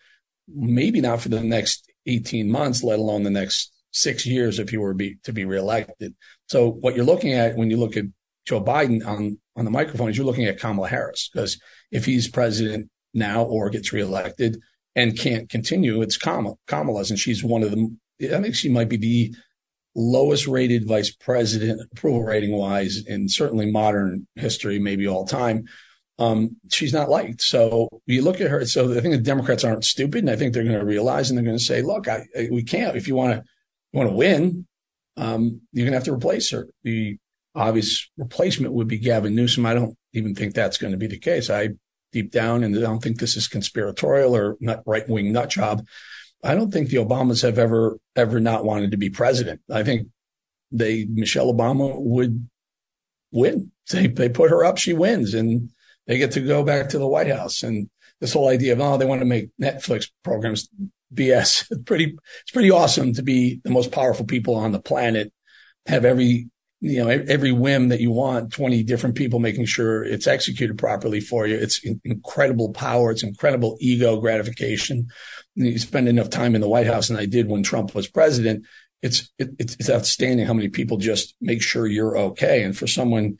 Maybe 0.47 1.00
not 1.00 1.21
for 1.21 1.31
the 1.31 1.41
next 1.41 1.91
18 2.06 2.49
months, 2.49 2.85
let 2.85 3.00
alone 3.00 3.25
the 3.25 3.31
next 3.31 3.73
six 3.91 4.25
years 4.25 4.61
if 4.61 4.69
he 4.69 4.76
were 4.76 4.94
be, 4.94 5.17
to 5.25 5.32
be 5.32 5.44
reelected. 5.44 6.15
So 6.47 6.71
what 6.71 6.94
you're 6.94 7.05
looking 7.05 7.32
at 7.32 7.56
when 7.56 7.71
you 7.71 7.76
look 7.76 7.97
at 7.97 8.05
Joe 8.47 8.62
Biden 8.62 9.05
on, 9.05 9.41
on 9.56 9.65
the 9.65 9.73
microphone 9.73 10.11
is 10.11 10.17
you're 10.17 10.26
looking 10.26 10.44
at 10.44 10.61
Kamala 10.61 10.87
Harris 10.87 11.29
because 11.29 11.61
if 11.91 12.05
he's 12.05 12.29
president 12.29 12.88
now 13.12 13.43
or 13.43 13.69
gets 13.69 13.93
reelected, 13.93 14.61
and 14.96 15.19
can't 15.19 15.49
continue, 15.49 16.02
it's 16.02 16.17
Kamala, 16.17 16.56
Kamala's, 16.67 17.11
and 17.11 17.19
she's 17.19 17.43
one 17.43 17.62
of 17.62 17.70
the. 17.70 17.96
I 18.32 18.41
think 18.41 18.55
she 18.55 18.69
might 18.69 18.88
be 18.88 18.96
the 18.96 19.35
lowest 19.96 20.46
rated 20.46 20.87
vice 20.87 21.12
president 21.12 21.81
approval 21.93 22.23
rating 22.23 22.52
wise 22.52 23.05
in 23.06 23.29
certainly 23.29 23.70
modern 23.70 24.26
history, 24.37 24.79
maybe 24.79 25.06
all 25.06 25.25
time. 25.26 25.64
Um, 26.19 26.56
she's 26.70 26.93
not 26.93 27.11
liked. 27.11 27.43
So 27.43 27.88
you 28.06 28.23
look 28.23 28.41
at 28.41 28.50
her. 28.50 28.64
So 28.67 28.96
I 28.96 29.00
think 29.00 29.14
the 29.14 29.19
Democrats 29.19 29.64
aren't 29.64 29.85
stupid, 29.85 30.20
and 30.20 30.31
I 30.31 30.37
think 30.37 30.55
they're 30.55 30.64
going 30.64 30.79
to 30.79 30.85
realize 30.85 31.29
and 31.29 31.37
they're 31.37 31.44
going 31.44 31.58
to 31.58 31.64
say, 31.64 31.82
"Look, 31.82 32.08
I, 32.08 32.25
I, 32.38 32.49
we 32.50 32.62
can't. 32.62 32.97
If 32.97 33.08
you 33.08 33.17
want 33.17 33.35
to 33.35 33.44
want 33.93 34.08
to 34.08 34.14
win, 34.14 34.67
um, 35.17 35.61
you're 35.73 35.85
going 35.85 35.93
to 35.93 35.99
have 35.99 36.05
to 36.05 36.14
replace 36.14 36.50
her." 36.52 36.69
The 36.85 37.19
obvious 37.55 38.11
replacement 38.17 38.75
would 38.75 38.88
be 38.88 38.99
Gavin 38.99 39.35
Newsom. 39.35 39.67
I 39.67 39.75
don't 39.75 39.97
even 40.12 40.35
think 40.35 40.55
that's 40.55 40.79
going 40.79 40.93
to 40.93 40.99
be 40.99 41.08
the 41.08 41.19
case. 41.19 41.50
I 41.50 41.70
deep 42.14 42.31
down, 42.31 42.64
and 42.64 42.75
I 42.76 42.81
don't 42.81 43.02
think 43.02 43.19
this 43.19 43.37
is 43.37 43.49
conspiratorial 43.49 44.34
or 44.34 44.56
nut 44.61 44.82
right 44.87 45.06
wing 45.06 45.32
nut 45.32 45.50
job. 45.50 45.87
I 46.43 46.55
don't 46.55 46.70
think 46.70 46.88
the 46.88 46.99
Obamas 46.99 47.43
have 47.43 47.58
ever 47.58 47.99
ever 48.16 48.40
not 48.40 48.64
wanted 48.64 48.93
to 48.93 48.96
be 48.96 49.11
president. 49.11 49.61
I 49.70 49.82
think 49.82 50.08
they 50.70 51.05
Michelle 51.05 51.52
Obama 51.52 51.94
would 52.00 52.49
win. 53.31 53.72
They 53.90 54.06
they 54.06 54.31
put 54.31 54.50
her 54.50 54.64
up, 54.64 54.78
she 54.78 54.94
wins, 54.94 55.34
and 55.34 55.70
they 56.06 56.16
get 56.16 56.31
to 56.32 56.40
go 56.40 56.62
back 56.62 56.88
to 56.90 56.99
the 56.99 57.06
White 57.06 57.28
House. 57.28 57.62
And 57.62 57.90
this 58.20 58.32
whole 58.32 58.49
idea 58.49 58.72
of 58.72 58.81
oh, 58.81 58.96
they 58.96 59.05
want 59.05 59.20
to 59.20 59.26
make 59.26 59.50
Netflix 59.61 60.08
programs 60.22 60.71
BS. 61.12 61.66
It's 61.71 61.83
pretty 61.85 62.16
it's 62.42 62.52
pretty 62.52 62.71
awesome 62.71 63.12
to 63.14 63.23
be 63.23 63.61
the 63.64 63.71
most 63.71 63.92
powerful 63.92 64.25
people 64.25 64.54
on 64.54 64.73
the 64.73 64.80
planet, 64.80 65.33
have 65.87 66.04
every 66.04 66.49
you 66.85 67.03
know, 67.03 67.09
every 67.09 67.50
whim 67.50 67.88
that 67.88 68.03
you 68.03 68.11
want, 68.11 68.53
20 68.53 68.83
different 68.83 69.14
people 69.14 69.38
making 69.38 69.64
sure 69.64 70.05
it's 70.05 70.26
executed 70.26 70.76
properly 70.76 71.19
for 71.19 71.47
you. 71.47 71.57
It's 71.57 71.81
incredible 72.05 72.75
power. 72.75 73.11
It's 73.11 73.23
incredible 73.23 73.79
ego 73.81 74.21
gratification. 74.21 75.09
You 75.55 75.79
spend 75.79 76.09
enough 76.09 76.29
time 76.29 76.55
in 76.55 76.61
the 76.61 76.69
White 76.69 76.87
House, 76.87 77.09
and 77.09 77.19
I 77.19 77.25
did 77.25 77.49
when 77.49 77.62
Trump 77.62 77.95
was 77.95 78.07
president. 78.07 78.67
It's, 79.00 79.31
it, 79.38 79.49
it's 79.59 79.88
outstanding 79.88 80.45
how 80.45 80.53
many 80.53 80.69
people 80.69 80.99
just 80.99 81.35
make 81.41 81.62
sure 81.62 81.87
you're 81.87 82.19
okay. 82.19 82.62
And 82.62 82.76
for 82.76 82.87
someone, 82.87 83.38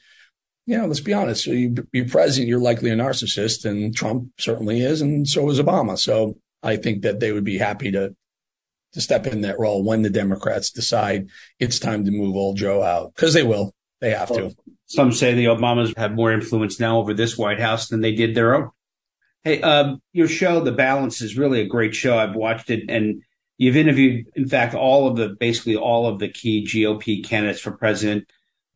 you 0.65 0.79
know, 0.79 0.87
let's 0.87 1.01
be 1.01 1.13
honest, 1.13 1.45
you, 1.45 1.75
you're 1.93 2.09
president, 2.09 2.49
you're 2.49 2.61
likely 2.61 2.89
a 2.89 2.97
narcissist, 2.97 3.67
and 3.67 3.95
Trump 3.95 4.31
certainly 4.41 4.81
is, 4.81 5.03
and 5.03 5.29
so 5.29 5.51
is 5.51 5.61
Obama. 5.61 5.99
So 5.99 6.39
I 6.63 6.77
think 6.77 7.03
that 7.03 7.21
they 7.21 7.31
would 7.31 7.45
be 7.45 7.59
happy 7.59 7.91
to 7.93 8.17
to 8.95 9.01
step 9.01 9.27
in 9.27 9.43
that 9.43 9.59
role 9.59 9.85
when 9.85 10.03
the 10.03 10.11
Democrats 10.11 10.71
decide 10.71 11.29
it's 11.59 11.79
time 11.79 12.05
to 12.05 12.11
move 12.11 12.35
old 12.35 12.57
Joe 12.57 12.83
out 12.83 13.15
because 13.15 13.35
they 13.35 13.43
will. 13.43 13.75
They 14.01 14.11
have 14.11 14.29
to. 14.29 14.55
Some 14.87 15.13
say 15.13 15.35
the 15.35 15.47
Obamas 15.47 15.97
have 15.97 16.15
more 16.15 16.33
influence 16.33 16.79
now 16.79 16.99
over 16.99 17.15
this 17.15 17.37
White 17.37 17.61
House 17.61 17.89
than 17.89 18.01
they 18.01 18.15
did 18.15 18.35
their 18.35 18.55
own. 18.55 18.71
Hey, 19.43 19.61
um, 19.61 20.01
your 20.13 20.29
show, 20.29 20.61
The 20.61 20.73
Balance, 20.73 21.21
is 21.21 21.37
really 21.37 21.61
a 21.61 21.67
great 21.67 21.95
show. 21.95 22.17
I've 22.17 22.35
watched 22.35 22.71
it, 22.71 22.85
and 22.89 23.23
you've 23.59 23.77
interviewed, 23.77 24.27
in 24.35 24.49
fact, 24.49 24.75
all 24.75 25.09
of 25.09 25.17
the 25.17 25.29
basically 25.29 25.77
all 25.77 26.07
of 26.07 26.19
the 26.19 26.29
key 26.29 26.65
GOP 26.65 27.25
candidates 27.25 27.61
for 27.61 27.73
president. 27.73 28.31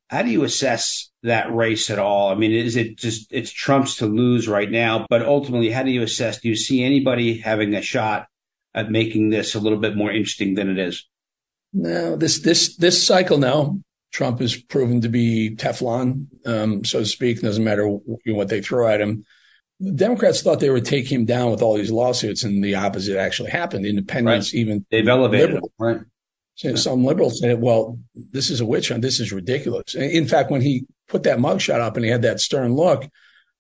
How 0.09 0.23
do 0.23 0.31
you 0.31 0.45
assess 0.45 1.11
that 1.23 1.55
race 1.55 1.91
at 1.91 1.99
all? 1.99 2.31
I 2.31 2.35
mean, 2.35 2.53
is 2.53 2.77
it 2.77 2.97
just 2.97 3.29
it's 3.31 3.51
Trump's 3.51 3.97
to 3.97 4.07
lose 4.07 4.49
right 4.49 4.71
now? 4.71 5.07
But 5.09 5.23
ultimately, 5.23 5.71
how 5.71 5.83
do 5.83 5.91
you 5.91 6.03
assess? 6.03 6.41
Do 6.41 6.49
you 6.49 6.57
see 6.57 6.83
anybody 6.83 7.39
having 7.39 7.75
a 7.75 7.83
shot 7.83 8.27
at 8.75 8.91
making 8.91 9.31
this 9.31 9.55
a 9.55 9.61
little 9.61 9.79
bit 9.79 9.97
more 9.97 10.11
interesting 10.11 10.55
than 10.55 10.71
it 10.71 10.79
is. 10.79 11.07
No, 11.73 12.17
this 12.17 12.41
this 12.41 12.77
this 12.77 13.05
cycle 13.05 13.39
now, 13.39 13.79
Trump 14.13 14.41
has 14.41 14.57
proven 14.57 15.01
to 15.03 15.09
be 15.09 15.55
Teflon, 15.57 16.27
um, 16.47 16.85
so 16.85 17.01
to 17.01 17.07
speak. 17.07 17.41
Doesn't 17.41 17.65
matter 17.65 17.87
what 17.89 18.49
they 18.49 18.63
throw 18.63 18.89
at 18.89 19.01
him. 19.01 19.25
The 19.81 19.93
Democrats 19.93 20.43
thought 20.43 20.61
they 20.61 20.71
would 20.71 20.87
take 20.87 21.11
him 21.11 21.25
down 21.25 21.51
with 21.51 21.63
all 21.63 21.77
these 21.77 21.91
lawsuits, 21.91 22.43
and 22.43 22.65
the 22.65 22.75
opposite 22.75 23.17
actually 23.17 23.51
happened. 23.51 23.87
Independents, 23.87 24.53
right. 24.53 24.61
even 24.61 24.87
they've 24.91 25.07
elevated 25.07 25.55
liberal, 25.55 25.73
him, 25.79 25.87
right? 25.87 26.01
So 26.55 26.75
some 26.75 27.05
liberals 27.05 27.39
said, 27.41 27.61
"Well, 27.61 27.99
this 28.15 28.51
is 28.51 28.61
a 28.61 28.67
witch 28.67 28.89
hunt. 28.89 29.03
This 29.03 29.21
is 29.21 29.33
ridiculous." 29.33 29.95
In 29.95 30.27
fact, 30.27 30.51
when 30.51 30.63
he 30.63 30.87
put 31.07 31.23
that 31.25 31.39
mugshot 31.39 31.81
up 31.81 31.97
and 31.97 32.05
he 32.05 32.11
had 32.11 32.23
that 32.23 32.41
stern 32.41 32.75
look, 32.75 33.09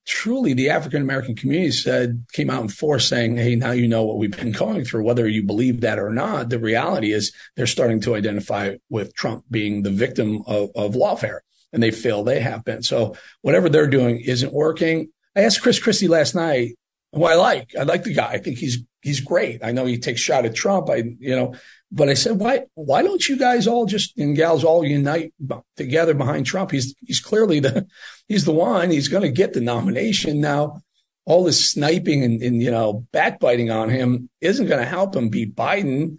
truly 0.08 0.54
the 0.54 0.70
African 0.70 1.02
American 1.02 1.36
community 1.36 1.70
said, 1.70 2.24
came 2.32 2.48
out 2.48 2.62
in 2.62 2.68
force 2.68 3.06
saying, 3.06 3.36
Hey, 3.36 3.54
now 3.54 3.72
you 3.72 3.86
know 3.86 4.04
what 4.04 4.16
we've 4.16 4.36
been 4.36 4.52
going 4.52 4.84
through, 4.84 5.04
whether 5.04 5.28
you 5.28 5.42
believe 5.42 5.82
that 5.82 5.98
or 5.98 6.10
not. 6.10 6.48
The 6.48 6.58
reality 6.58 7.12
is 7.12 7.32
they're 7.56 7.66
starting 7.66 8.00
to 8.00 8.16
identify 8.16 8.76
with 8.88 9.14
Trump 9.14 9.44
being 9.50 9.82
the 9.82 9.90
victim 9.90 10.42
of, 10.46 10.70
of 10.74 10.94
lawfare 10.94 11.40
and 11.72 11.82
they 11.82 11.90
feel 11.90 12.24
they 12.24 12.40
have 12.40 12.64
been. 12.64 12.82
So 12.82 13.16
whatever 13.42 13.68
they're 13.68 13.86
doing 13.86 14.20
isn't 14.20 14.52
working. 14.52 15.10
I 15.36 15.42
asked 15.42 15.62
Chris 15.62 15.78
Christie 15.78 16.08
last 16.08 16.34
night, 16.34 16.76
who 17.12 17.24
I 17.24 17.34
like. 17.34 17.76
I 17.78 17.82
like 17.82 18.04
the 18.04 18.14
guy. 18.14 18.30
I 18.30 18.38
think 18.38 18.58
he's 18.58 18.78
he's 19.02 19.20
great. 19.20 19.62
I 19.62 19.72
know 19.72 19.84
he 19.84 19.98
takes 19.98 20.22
shot 20.22 20.46
at 20.46 20.54
Trump. 20.54 20.88
I 20.88 21.04
you 21.18 21.36
know, 21.36 21.54
but 21.90 22.08
I 22.08 22.14
said, 22.14 22.38
why 22.38 22.66
why 22.74 23.02
don't 23.02 23.28
you 23.28 23.38
guys 23.38 23.66
all 23.66 23.86
just 23.86 24.16
and 24.18 24.36
gals 24.36 24.62
all 24.62 24.84
unite 24.84 25.32
together 25.76 26.14
behind 26.14 26.46
Trump? 26.46 26.70
He's 26.70 26.94
he's 27.00 27.20
clearly 27.20 27.60
the 27.60 27.86
he's 28.28 28.44
the 28.44 28.52
one. 28.52 28.90
He's 28.90 29.08
going 29.08 29.22
to 29.22 29.30
get 29.30 29.54
the 29.54 29.60
nomination 29.60 30.40
now. 30.40 30.82
All 31.24 31.44
this 31.44 31.70
sniping 31.70 32.24
and, 32.24 32.42
and 32.42 32.62
you 32.62 32.70
know 32.70 33.06
backbiting 33.12 33.70
on 33.70 33.88
him 33.88 34.28
isn't 34.40 34.66
going 34.66 34.80
to 34.80 34.86
help 34.86 35.16
him 35.16 35.28
beat 35.28 35.54
Biden. 35.54 36.16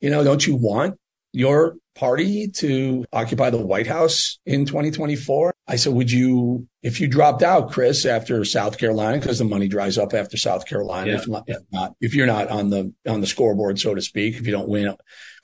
You 0.00 0.10
know, 0.10 0.24
don't 0.24 0.46
you 0.46 0.56
want 0.56 0.98
your 1.32 1.76
party 1.94 2.48
to 2.48 3.04
occupy 3.12 3.50
the 3.50 3.58
White 3.58 3.86
House 3.86 4.38
in 4.46 4.64
2024? 4.64 5.52
I 5.68 5.76
said, 5.76 5.92
would 5.92 6.10
you, 6.10 6.66
if 6.82 7.00
you 7.00 7.08
dropped 7.08 7.42
out, 7.42 7.70
Chris, 7.70 8.04
after 8.04 8.44
South 8.44 8.78
Carolina, 8.78 9.18
because 9.18 9.38
the 9.38 9.44
money 9.44 9.68
dries 9.68 9.98
up 9.98 10.14
after 10.14 10.36
South 10.36 10.66
Carolina, 10.66 11.12
yeah. 11.12 11.18
if, 11.18 11.28
not, 11.28 11.44
if 11.46 11.58
not, 11.70 11.94
if 12.00 12.14
you're 12.14 12.26
not 12.26 12.48
on 12.48 12.70
the, 12.70 12.92
on 13.06 13.20
the 13.20 13.26
scoreboard, 13.26 13.78
so 13.78 13.94
to 13.94 14.02
speak, 14.02 14.36
if 14.36 14.46
you 14.46 14.52
don't 14.52 14.68
win, 14.68 14.94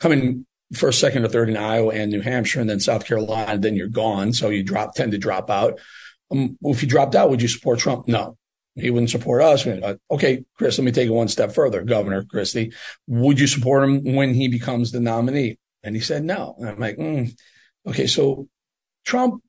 coming 0.00 0.46
first, 0.74 1.00
second, 1.00 1.24
or 1.24 1.28
third 1.28 1.48
in 1.48 1.56
Iowa 1.56 1.92
and 1.94 2.10
New 2.10 2.20
Hampshire, 2.20 2.60
and 2.60 2.68
then 2.68 2.80
South 2.80 3.04
Carolina, 3.04 3.58
then 3.58 3.76
you're 3.76 3.88
gone. 3.88 4.32
So 4.32 4.50
you 4.50 4.62
drop, 4.62 4.94
tend 4.94 5.12
to 5.12 5.18
drop 5.18 5.50
out. 5.50 5.78
Um, 6.30 6.58
if 6.62 6.82
you 6.82 6.88
dropped 6.88 7.14
out, 7.14 7.30
would 7.30 7.42
you 7.42 7.48
support 7.48 7.78
Trump? 7.78 8.06
No, 8.08 8.36
he 8.74 8.90
wouldn't 8.90 9.10
support 9.10 9.42
us. 9.42 9.66
Okay, 10.10 10.44
Chris, 10.56 10.78
let 10.78 10.84
me 10.84 10.92
take 10.92 11.08
it 11.08 11.12
one 11.12 11.28
step 11.28 11.52
further. 11.52 11.82
Governor 11.82 12.24
Christie, 12.24 12.72
would 13.06 13.40
you 13.40 13.46
support 13.46 13.84
him 13.84 14.14
when 14.14 14.34
he 14.34 14.48
becomes 14.48 14.92
the 14.92 15.00
nominee? 15.00 15.58
And 15.82 15.94
he 15.94 16.00
said 16.00 16.24
no. 16.24 16.54
And 16.58 16.68
I'm 16.68 16.78
like, 16.78 16.96
mm. 16.96 17.32
okay, 17.86 18.06
so 18.06 18.48
Trump 19.04 19.42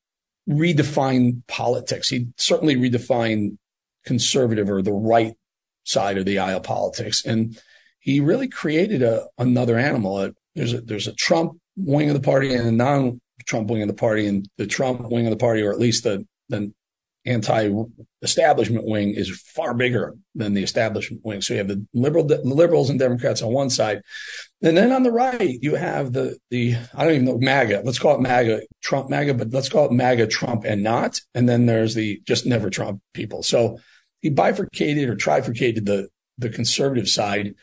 redefined 0.49 1.45
politics. 1.47 2.09
He 2.09 2.27
certainly 2.37 2.75
redefined 2.75 3.57
conservative 4.05 4.69
or 4.69 4.81
the 4.81 4.93
right 4.93 5.35
side 5.83 6.17
of 6.17 6.25
the 6.25 6.39
aisle 6.39 6.61
politics. 6.61 7.25
And 7.25 7.59
he 7.99 8.19
really 8.19 8.47
created 8.47 9.01
a, 9.01 9.27
another 9.37 9.77
animal. 9.77 10.31
There's 10.55 10.73
a, 10.73 10.81
there's 10.81 11.07
a 11.07 11.13
Trump 11.13 11.59
wing 11.75 12.09
of 12.09 12.15
the 12.15 12.21
party 12.21 12.53
and 12.53 12.67
a 12.67 12.71
non 12.71 13.21
Trump 13.45 13.69
wing 13.69 13.81
of 13.81 13.87
the 13.87 13.93
party 13.93 14.27
and 14.27 14.47
the 14.57 14.67
Trump 14.67 15.01
wing 15.09 15.25
of 15.25 15.31
the 15.31 15.37
party, 15.37 15.61
or 15.61 15.71
at 15.71 15.79
least 15.79 16.03
the, 16.03 16.25
the 16.49 16.71
anti-establishment 17.25 18.85
wing 18.85 19.13
is 19.13 19.41
far 19.41 19.73
bigger 19.73 20.15
than 20.35 20.53
the 20.53 20.63
establishment 20.63 21.23
wing. 21.23 21.41
So 21.41 21.53
you 21.53 21.57
have 21.59 21.67
the 21.67 21.85
liberal 21.93 22.25
the 22.25 22.41
liberals 22.43 22.89
and 22.89 22.99
Democrats 22.99 23.41
on 23.41 23.51
one 23.51 23.69
side, 23.69 24.01
and 24.61 24.77
then 24.77 24.91
on 24.91 25.03
the 25.03 25.11
right 25.11 25.59
you 25.61 25.75
have 25.75 26.13
the 26.13 26.37
the 26.49 26.75
I 26.93 27.03
don't 27.03 27.13
even 27.13 27.25
know 27.25 27.37
MAGA. 27.37 27.81
Let's 27.83 27.99
call 27.99 28.15
it 28.15 28.21
MAGA 28.21 28.61
Trump 28.81 29.09
MAGA, 29.09 29.33
but 29.33 29.51
let's 29.51 29.69
call 29.69 29.85
it 29.85 29.91
MAGA 29.91 30.27
Trump 30.27 30.63
and 30.63 30.81
not. 30.81 31.19
And 31.33 31.47
then 31.47 31.65
there's 31.65 31.93
the 31.93 32.21
just 32.25 32.45
never 32.45 32.69
Trump 32.69 33.01
people. 33.13 33.43
So 33.43 33.79
he 34.21 34.29
bifurcated 34.29 35.09
or 35.09 35.15
trifurcated 35.15 35.85
the 35.85 36.09
the 36.37 36.49
conservative 36.49 37.09
side, 37.09 37.55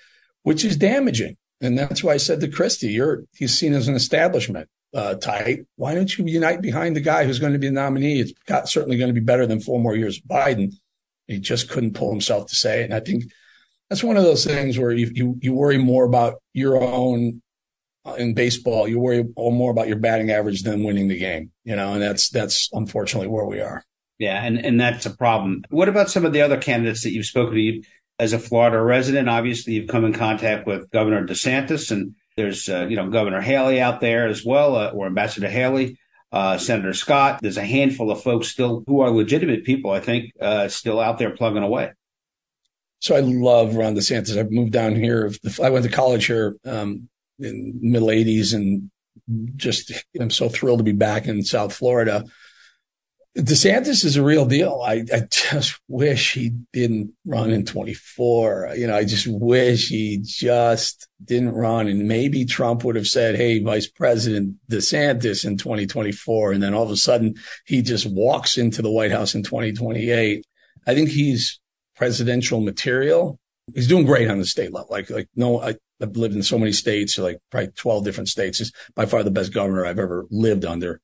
which 0.43 0.65
is 0.65 0.77
damaging. 0.77 1.37
And 1.63 1.79
that's 1.79 2.05
why 2.05 2.13
I 2.13 2.19
said 2.19 2.41
to 2.41 2.49
Christie, 2.49 2.89
you're 2.89 3.25
he's 3.35 3.59
seen 3.59 3.73
as 3.73 3.89
an 3.89 3.95
establishment 3.95 4.69
uh, 4.95 5.15
tight. 5.15 5.67
Why 5.77 5.95
don't 5.95 6.17
you 6.17 6.27
unite 6.27 6.63
behind 6.63 6.97
the 6.97 7.01
guy 7.01 7.25
who's 7.25 7.39
going 7.39 7.53
to 7.53 7.59
be 7.59 7.69
the 7.69 7.73
nominee? 7.73 8.21
It's 8.21 8.33
got, 8.47 8.69
certainly 8.69 8.99
going 8.99 9.15
to 9.15 9.21
be 9.21 9.25
better 9.25 9.47
than 9.47 9.61
four 9.61 9.81
more 9.81 9.97
years 9.97 10.19
of 10.19 10.25
Biden. 10.25 10.73
He 11.27 11.39
just 11.39 11.69
couldn't 11.69 11.95
pull 11.95 12.11
himself 12.11 12.49
to 12.49 12.57
say 12.57 12.83
it. 12.83 12.85
And 12.85 12.95
I 12.95 13.01
think 13.01 13.25
that's 13.91 14.05
one 14.05 14.17
of 14.17 14.25
those 14.25 14.45
things 14.45 14.79
where 14.79 14.93
you, 14.93 15.11
you, 15.13 15.39
you 15.41 15.55
worry 15.55 15.79
more 15.79 16.05
about 16.05 16.35
your 16.53 16.83
own 16.83 17.43
uh, 18.05 18.15
in 18.15 18.35
baseball. 18.35 18.89
You 18.89 19.01
worry 19.01 19.25
more 19.37 19.71
about 19.71 19.89
your 19.89 19.99
batting 19.99 20.31
average 20.31 20.63
than 20.63 20.85
winning 20.85 21.09
the 21.09 21.19
game, 21.19 21.51
you 21.65 21.77
know, 21.77 21.95
and 21.95 22.03
that's, 22.03 22.31
that's 22.31 22.69
unfortunately 22.73 23.29
where 23.29 23.45
we 23.45 23.61
are. 23.61 23.85
Yeah. 24.19 24.43
And, 24.43 24.65
and 24.65 24.81
that's 24.81 25.05
a 25.05 25.17
problem. 25.17 25.65
What 25.69 25.89
about 25.89 26.11
some 26.11 26.25
of 26.25 26.33
the 26.33 26.43
other 26.43 26.59
candidates 26.59 27.03
that 27.03 27.13
you've 27.13 27.27
spoken 27.27 27.55
to? 27.55 27.83
As 28.19 28.33
a 28.33 28.39
Florida 28.39 28.81
resident, 28.81 29.29
obviously 29.29 29.75
you've 29.75 29.91
come 29.91 30.07
in 30.07 30.15
contact 30.15 30.67
with 30.67 30.91
Governor 30.91 31.27
DeSantis 31.27 31.91
and 31.91 32.15
there's, 32.37 32.69
uh, 32.69 32.87
you 32.87 32.97
know, 32.97 33.09
Governor 33.09 33.41
Haley 33.41 33.81
out 33.81 34.01
there 34.01 34.29
as 34.29 34.45
well, 34.45 34.77
uh, 34.77 34.91
or 34.91 35.07
Ambassador 35.07 35.49
Haley, 35.49 35.99
uh, 36.33 36.59
Senator 36.59 36.93
Scott. 36.93 37.41
There's 37.41 37.57
a 37.57 37.65
handful 37.65 38.11
of 38.11 38.23
folks 38.23 38.49
still 38.49 38.85
who 38.87 39.01
are 39.01 39.11
legitimate 39.11 39.65
people, 39.65 39.91
I 39.91 40.01
think, 40.01 40.33
uh, 40.41 40.69
still 40.69 41.01
out 41.01 41.19
there 41.19 41.31
plugging 41.31 41.63
away. 41.63 41.93
So 43.01 43.17
I 43.17 43.21
love 43.21 43.77
Ron 43.77 43.95
DeSantis. 43.95 44.39
I've 44.39 44.51
moved 44.51 44.73
down 44.73 44.97
here. 44.97 45.31
I 45.63 45.71
went 45.71 45.85
to 45.85 45.91
college 45.91 46.27
here 46.27 46.57
um, 46.65 47.09
in 47.39 47.79
middle 47.83 48.09
80s 48.09 48.55
and 48.55 48.91
just 49.57 49.93
I'm 50.21 50.31
so 50.31 50.49
thrilled 50.49 50.79
to 50.79 50.85
be 50.85 50.93
back 50.93 51.27
in 51.27 51.43
South 51.43 51.75
Florida. 51.75 52.25
DeSantis 53.37 54.05
is 54.05 54.17
a 54.17 54.23
real 54.23 54.47
deal. 54.47 54.81
I, 54.83 55.05
I 55.13 55.23
just 55.31 55.79
wish 55.89 56.33
he 56.33 56.51
didn't 56.73 57.13
run 57.27 57.51
in 57.51 57.67
24. 57.67 58.73
You 58.77 58.87
know, 58.87 58.97
I 58.97 59.05
just 59.05 59.27
wish 59.27 59.89
he 59.89 60.21
just 60.25 61.07
didn't 61.23 61.53
run. 61.53 61.87
And 61.87 62.09
maybe 62.09 62.47
Trump 62.47 62.83
would 62.85 62.97
have 62.97 63.07
said, 63.07 63.37
Hey, 63.37 63.63
Vice 63.63 63.89
President 63.89 64.57
DeSantis 64.71 65.45
in 65.45 65.59
2024. 65.59 66.53
And 66.53 66.63
then 66.63 66.73
all 66.73 66.85
of 66.85 66.91
a 66.91 66.97
sudden 66.97 67.35
he 67.67 67.83
just 67.83 68.07
walks 68.07 68.57
into 68.57 68.81
the 68.81 68.91
White 68.91 69.13
House 69.13 69.35
in 69.35 69.43
2028. 69.43 70.43
I 70.87 70.95
think 70.95 71.11
he's 71.11 71.61
presidential 71.95 72.61
material. 72.61 73.39
He's 73.75 73.89
doing 73.89 74.07
great 74.07 74.31
on 74.31 74.39
the 74.39 74.47
state 74.47 74.73
level. 74.73 74.89
Like, 74.91 75.11
like 75.11 75.29
no, 75.37 75.61
I, 75.61 75.75
have 76.01 76.17
lived 76.17 76.35
in 76.35 76.43
so 76.43 76.59
many 76.59 76.73
states, 76.73 77.17
like 77.19 77.39
probably 77.51 77.71
12 77.73 78.05
different 78.05 78.29
states. 78.29 78.59
He's 78.59 78.73
by 78.95 79.07
far 79.07 79.23
the 79.23 79.31
best 79.31 79.53
governor 79.53 79.87
I've 79.87 79.99
ever 79.99 80.27
lived 80.31 80.65
under. 80.65 81.01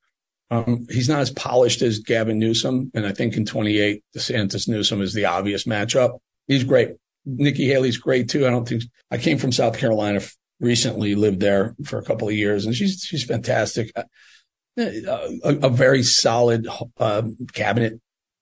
Um, 0.53 0.87
he's 0.91 1.09
not 1.09 1.21
as 1.21 1.31
polished 1.31 1.81
as 1.81 2.01
Gavin 2.01 2.39
Newsom. 2.39 2.91
And 2.95 3.07
I 3.07 3.13
think 3.13 3.39
in 3.39 3.47
28, 3.47 4.05
DeSantis 4.15 4.69
Newsom 4.69 5.01
is 5.01 5.15
the 5.15 5.25
obvious 5.25 5.65
matchup. 5.65 6.19
He's 6.47 6.63
great. 6.63 6.91
Nikki 7.25 7.67
Haley's 7.67 7.97
great 7.97 8.29
too. 8.29 8.47
I 8.47 8.51
don't 8.51 8.69
think 8.69 8.83
I 9.11 9.17
came 9.17 9.39
from 9.39 9.51
South 9.51 9.79
Carolina 9.79 10.21
recently, 10.61 11.15
lived 11.15 11.41
there 11.41 11.75
for 11.87 11.99
a 11.99 12.05
couple 12.05 12.29
of 12.29 12.35
years 12.35 12.67
and 12.67 12.75
she's, 12.75 13.03
she's 13.03 13.25
fantastic. 13.25 13.93
Uh, 13.97 14.03
a, 14.77 15.57
a, 15.63 15.71
very 15.71 16.03
solid 16.03 16.67
uh, 16.99 17.23
cabinet, 17.55 17.99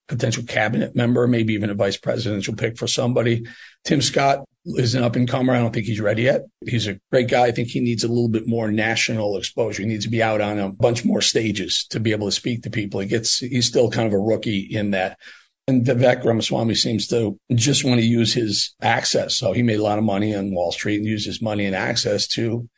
potential 0.09 0.43
cabinet 0.43 0.97
member, 0.97 1.29
maybe 1.29 1.55
even 1.55 1.71
a 1.71 1.75
vice 1.75 1.97
presidential 1.97 2.55
pick 2.57 2.77
for 2.77 2.89
somebody. 2.89 3.47
Tim 3.85 4.03
Scott 4.03 4.45
is 4.67 4.95
an 4.95 5.03
up 5.03 5.17
and 5.17 5.29
comer. 5.29 5.55
I 5.55 5.59
don't 5.59 5.73
think 5.73 5.87
he's 5.87 6.01
ready 6.01 6.23
yet. 6.23 6.43
He's 6.67 6.87
a 6.87 7.01
great 7.11 7.29
guy. 7.29 7.47
I 7.47 7.51
think 7.51 7.69
he 7.69 7.81
needs 7.81 8.05
a 8.05 8.09
little 8.09 8.29
bit 8.29 8.47
more 8.47 8.71
national 8.71 9.37
exposure. 9.37 9.83
He 9.83 9.89
needs 9.89 10.05
to 10.05 10.11
be 10.11 10.23
out 10.23 10.41
on 10.41 10.59
a 10.59 10.71
bunch 10.71 11.05
more 11.05 11.23
stages 11.23 11.87
to 11.91 12.01
be 12.01 12.13
able 12.13 12.29
to 12.29 12.33
speak 12.33 12.63
to 12.63 12.71
people. 12.71 13.01
He 13.01 13.07
gets, 13.07 13.39
he's 13.39 13.67
still 13.67 13.91
kind 13.91 14.07
of 14.07 14.13
a 14.13 14.19
rookie 14.19 14.61
in 14.61 14.91
that. 14.91 15.19
And 15.67 15.87
Vivek 15.87 16.25
Ramaswamy 16.25 16.75
seems 16.75 17.07
to 17.09 17.39
just 17.55 17.85
want 17.85 18.01
to 18.01 18.07
use 18.07 18.35
his 18.35 18.75
access. 18.83 19.37
So 19.37 19.53
he 19.53 19.63
made 19.63 19.79
a 19.79 19.85
lot 19.85 19.99
of 19.99 20.05
money 20.05 20.35
on 20.35 20.55
Wall 20.55 20.73
Street 20.73 20.97
and 20.97 21.07
used 21.07 21.27
his 21.27 21.41
money 21.41 21.65
and 21.65 21.77
access 21.77 22.27
to, 22.29 22.69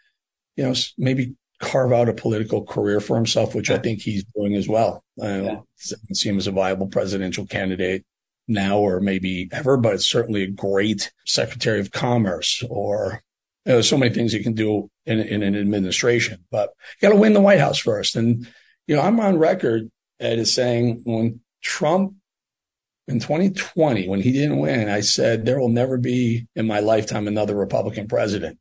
you 0.56 0.64
know, 0.64 0.74
maybe 0.98 1.34
carve 1.60 1.92
out 1.92 2.08
a 2.08 2.12
political 2.12 2.64
career 2.64 3.00
for 3.00 3.16
himself, 3.16 3.54
which 3.54 3.70
I 3.70 3.78
think 3.78 4.02
he's 4.02 4.24
doing 4.36 4.54
as 4.56 4.68
well. 4.68 5.04
I 5.22 5.40
yeah. 5.40 5.60
see 5.76 6.28
him 6.28 6.36
as 6.36 6.48
a 6.48 6.52
viable 6.52 6.88
presidential 6.88 7.46
candidate 7.46 8.04
now 8.48 8.78
or 8.78 9.00
maybe 9.00 9.48
ever, 9.52 9.76
but 9.76 9.94
it's 9.94 10.08
certainly 10.08 10.42
a 10.42 10.50
great 10.50 11.12
secretary 11.24 11.80
of 11.80 11.92
commerce 11.92 12.62
or 12.68 13.22
you 13.64 13.74
know, 13.74 13.80
so 13.80 13.96
many 13.96 14.12
things 14.12 14.34
you 14.34 14.42
can 14.42 14.54
do 14.54 14.90
in, 15.06 15.20
in 15.20 15.42
an 15.42 15.56
administration, 15.56 16.44
but 16.50 16.70
you 17.00 17.08
got 17.08 17.14
to 17.14 17.20
win 17.20 17.32
the 17.32 17.40
White 17.40 17.60
House 17.60 17.78
first. 17.78 18.16
And, 18.16 18.46
you 18.86 18.96
know, 18.96 19.02
I'm 19.02 19.20
on 19.20 19.38
record 19.38 19.90
as 20.18 20.52
saying 20.52 21.02
when 21.04 21.40
Trump 21.62 22.14
in 23.08 23.20
2020, 23.20 24.08
when 24.08 24.20
he 24.20 24.32
didn't 24.32 24.58
win, 24.58 24.88
I 24.88 25.00
said, 25.00 25.44
there 25.44 25.60
will 25.60 25.68
never 25.68 25.96
be 25.96 26.46
in 26.54 26.66
my 26.66 26.80
lifetime 26.80 27.28
another 27.28 27.54
Republican 27.54 28.08
president. 28.08 28.58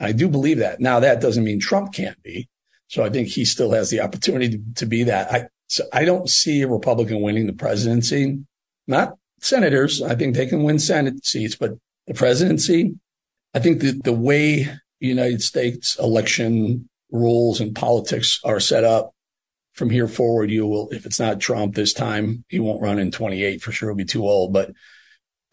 I 0.00 0.12
do 0.12 0.28
believe 0.28 0.58
that. 0.58 0.80
Now 0.80 1.00
that 1.00 1.20
doesn't 1.20 1.44
mean 1.44 1.60
Trump 1.60 1.92
can't 1.92 2.20
be. 2.22 2.48
So 2.88 3.02
I 3.02 3.10
think 3.10 3.28
he 3.28 3.44
still 3.44 3.72
has 3.72 3.90
the 3.90 4.00
opportunity 4.00 4.50
to, 4.50 4.62
to 4.76 4.86
be 4.86 5.04
that. 5.04 5.32
I, 5.32 5.46
so 5.68 5.84
I 5.92 6.04
don't 6.04 6.28
see 6.28 6.62
a 6.62 6.68
Republican 6.68 7.22
winning 7.22 7.46
the 7.46 7.52
presidency, 7.52 8.40
not 8.86 9.14
senators. 9.44 10.02
I 10.02 10.14
think 10.14 10.34
they 10.34 10.46
can 10.46 10.62
win 10.62 10.78
Senate 10.78 11.24
seats, 11.24 11.54
but 11.54 11.72
the 12.06 12.14
presidency, 12.14 12.94
I 13.54 13.58
think 13.60 13.80
that 13.80 14.04
the 14.04 14.12
way 14.12 14.68
United 15.00 15.42
States 15.42 15.98
election 15.98 16.88
rules 17.10 17.60
and 17.60 17.74
politics 17.74 18.40
are 18.44 18.60
set 18.60 18.84
up 18.84 19.12
from 19.74 19.90
here 19.90 20.08
forward, 20.08 20.50
you 20.50 20.66
will, 20.66 20.88
if 20.90 21.04
it's 21.04 21.20
not 21.20 21.40
Trump 21.40 21.74
this 21.74 21.92
time, 21.92 22.44
he 22.48 22.60
won't 22.60 22.82
run 22.82 22.98
in 22.98 23.10
28 23.10 23.60
for 23.60 23.72
sure. 23.72 23.90
He'll 23.90 23.96
be 23.96 24.04
too 24.04 24.22
old, 24.22 24.52
but 24.52 24.72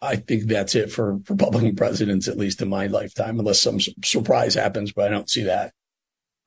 I 0.00 0.16
think 0.16 0.44
that's 0.44 0.74
it 0.74 0.90
for 0.90 1.18
Republican 1.28 1.76
presidents, 1.76 2.28
at 2.28 2.36
least 2.38 2.62
in 2.62 2.68
my 2.68 2.86
lifetime, 2.86 3.38
unless 3.38 3.60
some 3.60 3.78
surprise 4.04 4.54
happens, 4.54 4.92
but 4.92 5.06
I 5.06 5.10
don't 5.10 5.30
see 5.30 5.44
that. 5.44 5.72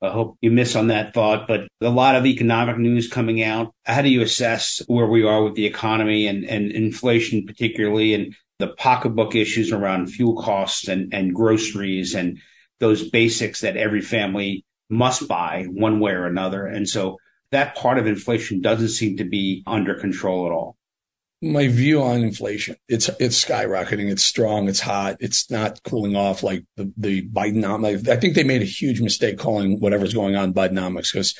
I 0.02 0.10
hope 0.10 0.36
you 0.42 0.50
miss 0.50 0.76
on 0.76 0.88
that 0.88 1.14
thought, 1.14 1.48
but 1.48 1.68
a 1.80 1.88
lot 1.88 2.16
of 2.16 2.26
economic 2.26 2.76
news 2.76 3.08
coming 3.08 3.42
out. 3.42 3.74
How 3.84 4.02
do 4.02 4.10
you 4.10 4.22
assess 4.22 4.82
where 4.86 5.06
we 5.06 5.24
are 5.24 5.42
with 5.42 5.54
the 5.54 5.66
economy 5.66 6.26
and, 6.26 6.44
and 6.44 6.70
inflation, 6.70 7.46
particularly, 7.46 8.12
and 8.12 8.34
the 8.58 8.68
pocketbook 8.68 9.34
issues 9.34 9.72
around 9.72 10.08
fuel 10.08 10.40
costs 10.40 10.88
and, 10.88 11.12
and 11.14 11.34
groceries 11.34 12.14
and 12.14 12.38
those 12.78 13.08
basics 13.08 13.62
that 13.62 13.76
every 13.76 14.02
family 14.02 14.64
must 14.90 15.28
buy 15.28 15.64
one 15.70 15.98
way 15.98 16.12
or 16.12 16.26
another? 16.26 16.66
And 16.66 16.86
so 16.86 17.16
that 17.50 17.74
part 17.74 17.98
of 17.98 18.06
inflation 18.06 18.60
doesn't 18.60 18.88
seem 18.88 19.16
to 19.16 19.24
be 19.24 19.62
under 19.66 19.94
control 19.94 20.46
at 20.46 20.52
all 20.52 20.75
my 21.52 21.68
view 21.68 22.02
on 22.02 22.22
inflation 22.22 22.76
it's 22.88 23.08
it's 23.20 23.44
skyrocketing 23.44 24.10
it's 24.10 24.24
strong 24.24 24.68
it's 24.68 24.80
hot 24.80 25.16
it's 25.20 25.50
not 25.50 25.82
cooling 25.82 26.16
off 26.16 26.42
like 26.42 26.64
the 26.76 26.92
the 26.96 27.28
bidenomics 27.28 28.08
i 28.08 28.16
think 28.16 28.34
they 28.34 28.44
made 28.44 28.62
a 28.62 28.66
huge 28.66 29.00
mistake 29.00 29.38
calling 29.38 29.80
whatever's 29.80 30.14
going 30.14 30.36
on 30.36 30.54
bidenomics 30.54 31.12
because 31.12 31.34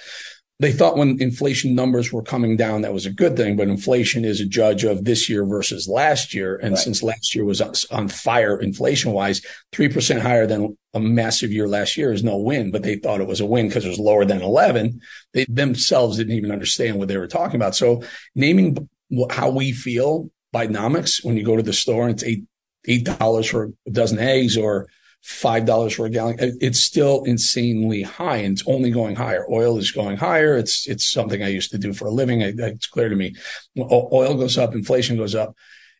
they 0.59 0.73
thought 0.73 0.97
when 0.97 1.21
inflation 1.21 1.75
numbers 1.75 2.13
were 2.13 2.23
coming 2.23 2.57
down 2.57 2.83
that 2.83 2.93
was 2.93 3.07
a 3.07 3.13
good 3.13 3.37
thing 3.37 3.57
but 3.57 3.69
inflation 3.69 4.25
is 4.25 4.41
a 4.41 4.47
judge 4.47 4.85
of 4.85 5.05
this 5.05 5.29
year 5.29 5.45
versus 5.45 5.89
last 5.89 6.33
year 6.35 6.57
and 6.57 6.73
right. 6.73 6.79
since 6.79 7.03
last 7.03 7.35
year 7.35 7.45
was 7.45 7.61
on 7.91 8.09
fire 8.09 8.59
inflation 8.59 9.13
wise 9.13 9.43
3% 9.73 10.21
higher 10.21 10.47
than 10.47 10.77
a 10.95 11.01
massive 11.01 11.53
year 11.53 11.69
last 11.69 11.97
year 11.97 12.13
is 12.13 12.25
no 12.25 12.37
win 12.37 12.71
but 12.71 12.83
they 12.83 12.97
thought 12.97 13.21
it 13.21 13.27
was 13.27 13.41
a 13.41 13.47
win 13.47 13.69
because 13.69 13.85
it 13.85 13.91
was 13.91 13.99
lower 13.99 14.25
than 14.25 14.41
11 14.41 15.01
they 15.35 15.45
themselves 15.49 16.17
didn't 16.17 16.37
even 16.37 16.51
understand 16.51 16.99
what 16.99 17.09
they 17.09 17.19
were 17.19 17.27
talking 17.27 17.57
about 17.57 17.77
so 17.77 18.03
naming 18.35 18.89
how 19.31 19.51
we 19.51 19.73
feel 19.73 20.31
Bidenomics 20.55 21.25
when 21.25 21.37
you 21.37 21.45
go 21.45 21.57
to 21.57 21.63
the 21.63 21.73
store 21.73 22.09
and 22.09 22.13
it's 22.13 22.25
eight 22.25 22.45
eight 22.89 23.05
dollars 23.05 23.47
for 23.47 23.73
a 23.87 23.91
dozen 23.91 24.19
eggs 24.19 24.57
or 24.57 24.89
five 25.23 25.67
dollars 25.67 25.95
for 25.95 26.07
a 26.07 26.11
gallon. 26.11 26.37
It's 26.39 26.81
still 26.81 27.25
insanely 27.25 28.03
high, 28.03 28.39
and 28.39 28.53
it's 28.53 28.67
only 28.67 28.91
going 28.91 29.17
higher. 29.17 29.45
Oil 29.51 29.79
is 29.79 29.91
going 29.91 30.17
higher. 30.17 30.57
It's 30.57 30.87
it's 30.89 31.11
something 31.11 31.43
I 31.43 31.49
used 31.49 31.73
to 31.73 31.79
do 31.79 31.93
for 31.93 32.07
a 32.07 32.13
living. 32.13 32.41
It's 32.41 32.87
clear 32.87 33.09
to 33.09 33.17
me. 33.17 33.35
Oil 33.79 34.35
goes 34.35 34.57
up, 34.57 34.75
inflation 34.75 35.17
goes 35.17 35.35
up, 35.35 35.55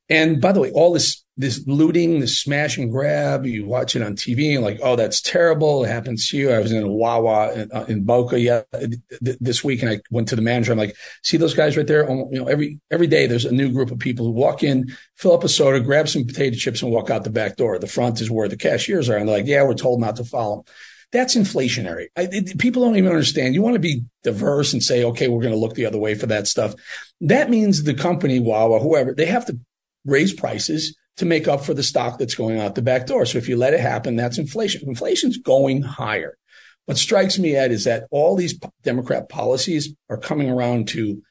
and 0.09 0.41
by 0.41 0.53
the 0.53 0.61
way, 0.61 0.71
all 0.73 0.93
this 0.93 1.25
this 1.39 1.63
looting, 1.67 2.21
this 2.21 2.39
smash 2.39 2.79
and 2.79 2.91
grab, 2.91 3.45
you 3.45 3.67
watch 3.67 3.95
it 3.95 4.03
on 4.03 4.17
TV 4.17 4.55
and 4.55 4.65
like, 4.65 4.79
oh, 4.83 4.97
that's 4.97 5.21
terrible. 5.21 5.85
It 5.85 5.89
happens 5.89 6.31
to 6.31 6.39
you. 6.39 6.51
I 6.51 6.61
was 6.61 6.73
in 6.73 6.83
a 6.83 6.91
Wawa 6.91 7.53
in, 7.53 7.71
uh, 7.73 7.85
in 7.89 8.05
Boca 8.05 8.41
yeah, 8.41 8.63
th- 8.73 9.37
this 9.39 9.63
week 9.63 9.83
and 9.83 9.91
I 9.91 10.01
went 10.11 10.29
to 10.29 10.37
the 10.37 10.41
manager. 10.41 10.73
I'm 10.73 10.79
like, 10.79 10.97
see 11.23 11.37
those 11.37 11.53
guys 11.53 11.77
right 11.77 11.87
there? 11.87 12.09
You 12.09 12.41
know, 12.41 12.49
every, 12.49 12.81
every 12.91 13.07
day 13.07 13.27
there's 13.27 13.45
a 13.45 13.53
new 13.53 13.71
group 13.71 13.91
of 13.91 13.99
people 13.99 14.25
who 14.25 14.33
walk 14.33 14.63
in, 14.63 14.97
fill 15.17 15.35
up 15.35 15.45
a 15.45 15.49
soda, 15.49 15.79
grab 15.81 16.09
some 16.09 16.25
potato 16.25 16.57
chips 16.57 16.81
and 16.81 16.91
walk 16.91 17.11
out 17.11 17.25
the 17.25 17.31
back 17.31 17.57
door. 17.57 17.79
The 17.79 17.87
front 17.87 18.23
is 18.23 18.31
where 18.31 18.49
the 18.49 18.57
cashiers 18.57 19.11
are. 19.11 19.17
And 19.17 19.29
they're 19.29 19.37
like, 19.37 19.47
yeah, 19.47 19.63
we're 19.63 19.75
told 19.75 20.01
not 20.01 20.17
to 20.17 20.25
follow. 20.25 20.65
That's 21.13 21.37
inflationary. 21.37 22.07
I, 22.17 22.29
it, 22.33 22.59
people 22.59 22.83
don't 22.83 22.97
even 22.97 23.11
understand. 23.11 23.55
You 23.55 23.63
want 23.63 23.75
to 23.75 23.81
be 23.81 24.05
diverse 24.23 24.73
and 24.73 24.83
say, 24.83 25.05
okay, 25.05 25.29
we're 25.29 25.43
going 25.43 25.53
to 25.53 25.59
look 25.59 25.75
the 25.75 25.87
other 25.87 25.99
way 25.99 26.15
for 26.15 26.27
that 26.27 26.47
stuff. 26.47 26.75
That 27.21 27.51
means 27.51 27.83
the 27.83 27.95
company, 27.95 28.41
Wawa, 28.41 28.81
whoever, 28.81 29.15
they 29.15 29.27
have 29.27 29.45
to 29.47 29.59
raise 30.07 30.33
prices 30.33 30.97
to 31.17 31.25
make 31.25 31.49
up 31.49 31.65
for 31.65 31.75
the 31.75 31.83
stock 31.83 32.19
that's 32.19 32.35
going 32.35 32.61
out 32.61 32.75
the 32.75 32.83
back 32.83 33.07
door. 33.07 33.27
So 33.27 33.39
if 33.39 33.49
you 33.49 33.57
let 33.57 33.75
it 33.75 33.81
happen, 33.81 34.17
that's 34.17 34.39
inflation. 34.39 34.89
Inflation's 34.89 35.39
going 35.39 35.83
higher. 35.83 36.37
What 36.85 36.99
strikes 36.99 37.39
me, 37.39 37.57
Ed, 37.57 37.73
is 37.73 37.85
that 37.85 38.07
all 38.11 38.37
these 38.37 38.59
Democrat 38.83 39.29
policies 39.29 39.95
are 40.09 40.19
coming 40.19 40.49
around 40.49 40.89
to 40.89 41.23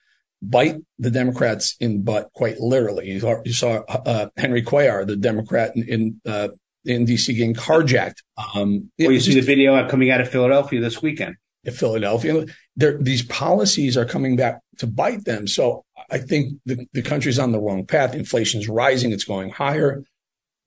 bite 0.41 0.77
the 0.99 1.11
Democrats 1.11 1.75
in 1.79 2.03
butt 2.03 2.29
quite 2.33 2.59
literally. 2.59 3.09
You 3.09 3.19
saw, 3.19 3.41
you 3.45 3.53
saw 3.53 3.83
uh, 3.87 4.27
Henry 4.35 4.63
Cuellar, 4.63 5.07
the 5.07 5.15
Democrat 5.15 5.71
in, 5.75 5.83
in, 5.87 6.21
uh, 6.25 6.49
in 6.83 7.05
DC 7.05 7.35
getting 7.35 7.53
carjacked. 7.53 8.17
Um, 8.37 8.91
well, 8.99 9.11
you 9.11 9.19
see 9.19 9.33
the 9.33 9.41
video 9.41 9.87
coming 9.87 10.11
out 10.11 10.21
of 10.21 10.29
Philadelphia 10.29 10.81
this 10.81 11.01
weekend. 11.01 11.35
Philadelphia, 11.71 12.45
these 12.75 13.23
policies 13.23 13.97
are 13.97 14.05
coming 14.05 14.35
back 14.35 14.61
to 14.77 14.87
bite 14.87 15.25
them. 15.25 15.47
So 15.47 15.85
I 16.09 16.17
think 16.17 16.59
the, 16.65 16.87
the 16.93 17.01
country's 17.01 17.39
on 17.39 17.51
the 17.51 17.59
wrong 17.59 17.85
path. 17.85 18.13
Inflation's 18.13 18.67
rising. 18.67 19.11
It's 19.11 19.23
going 19.23 19.49
higher. 19.49 20.03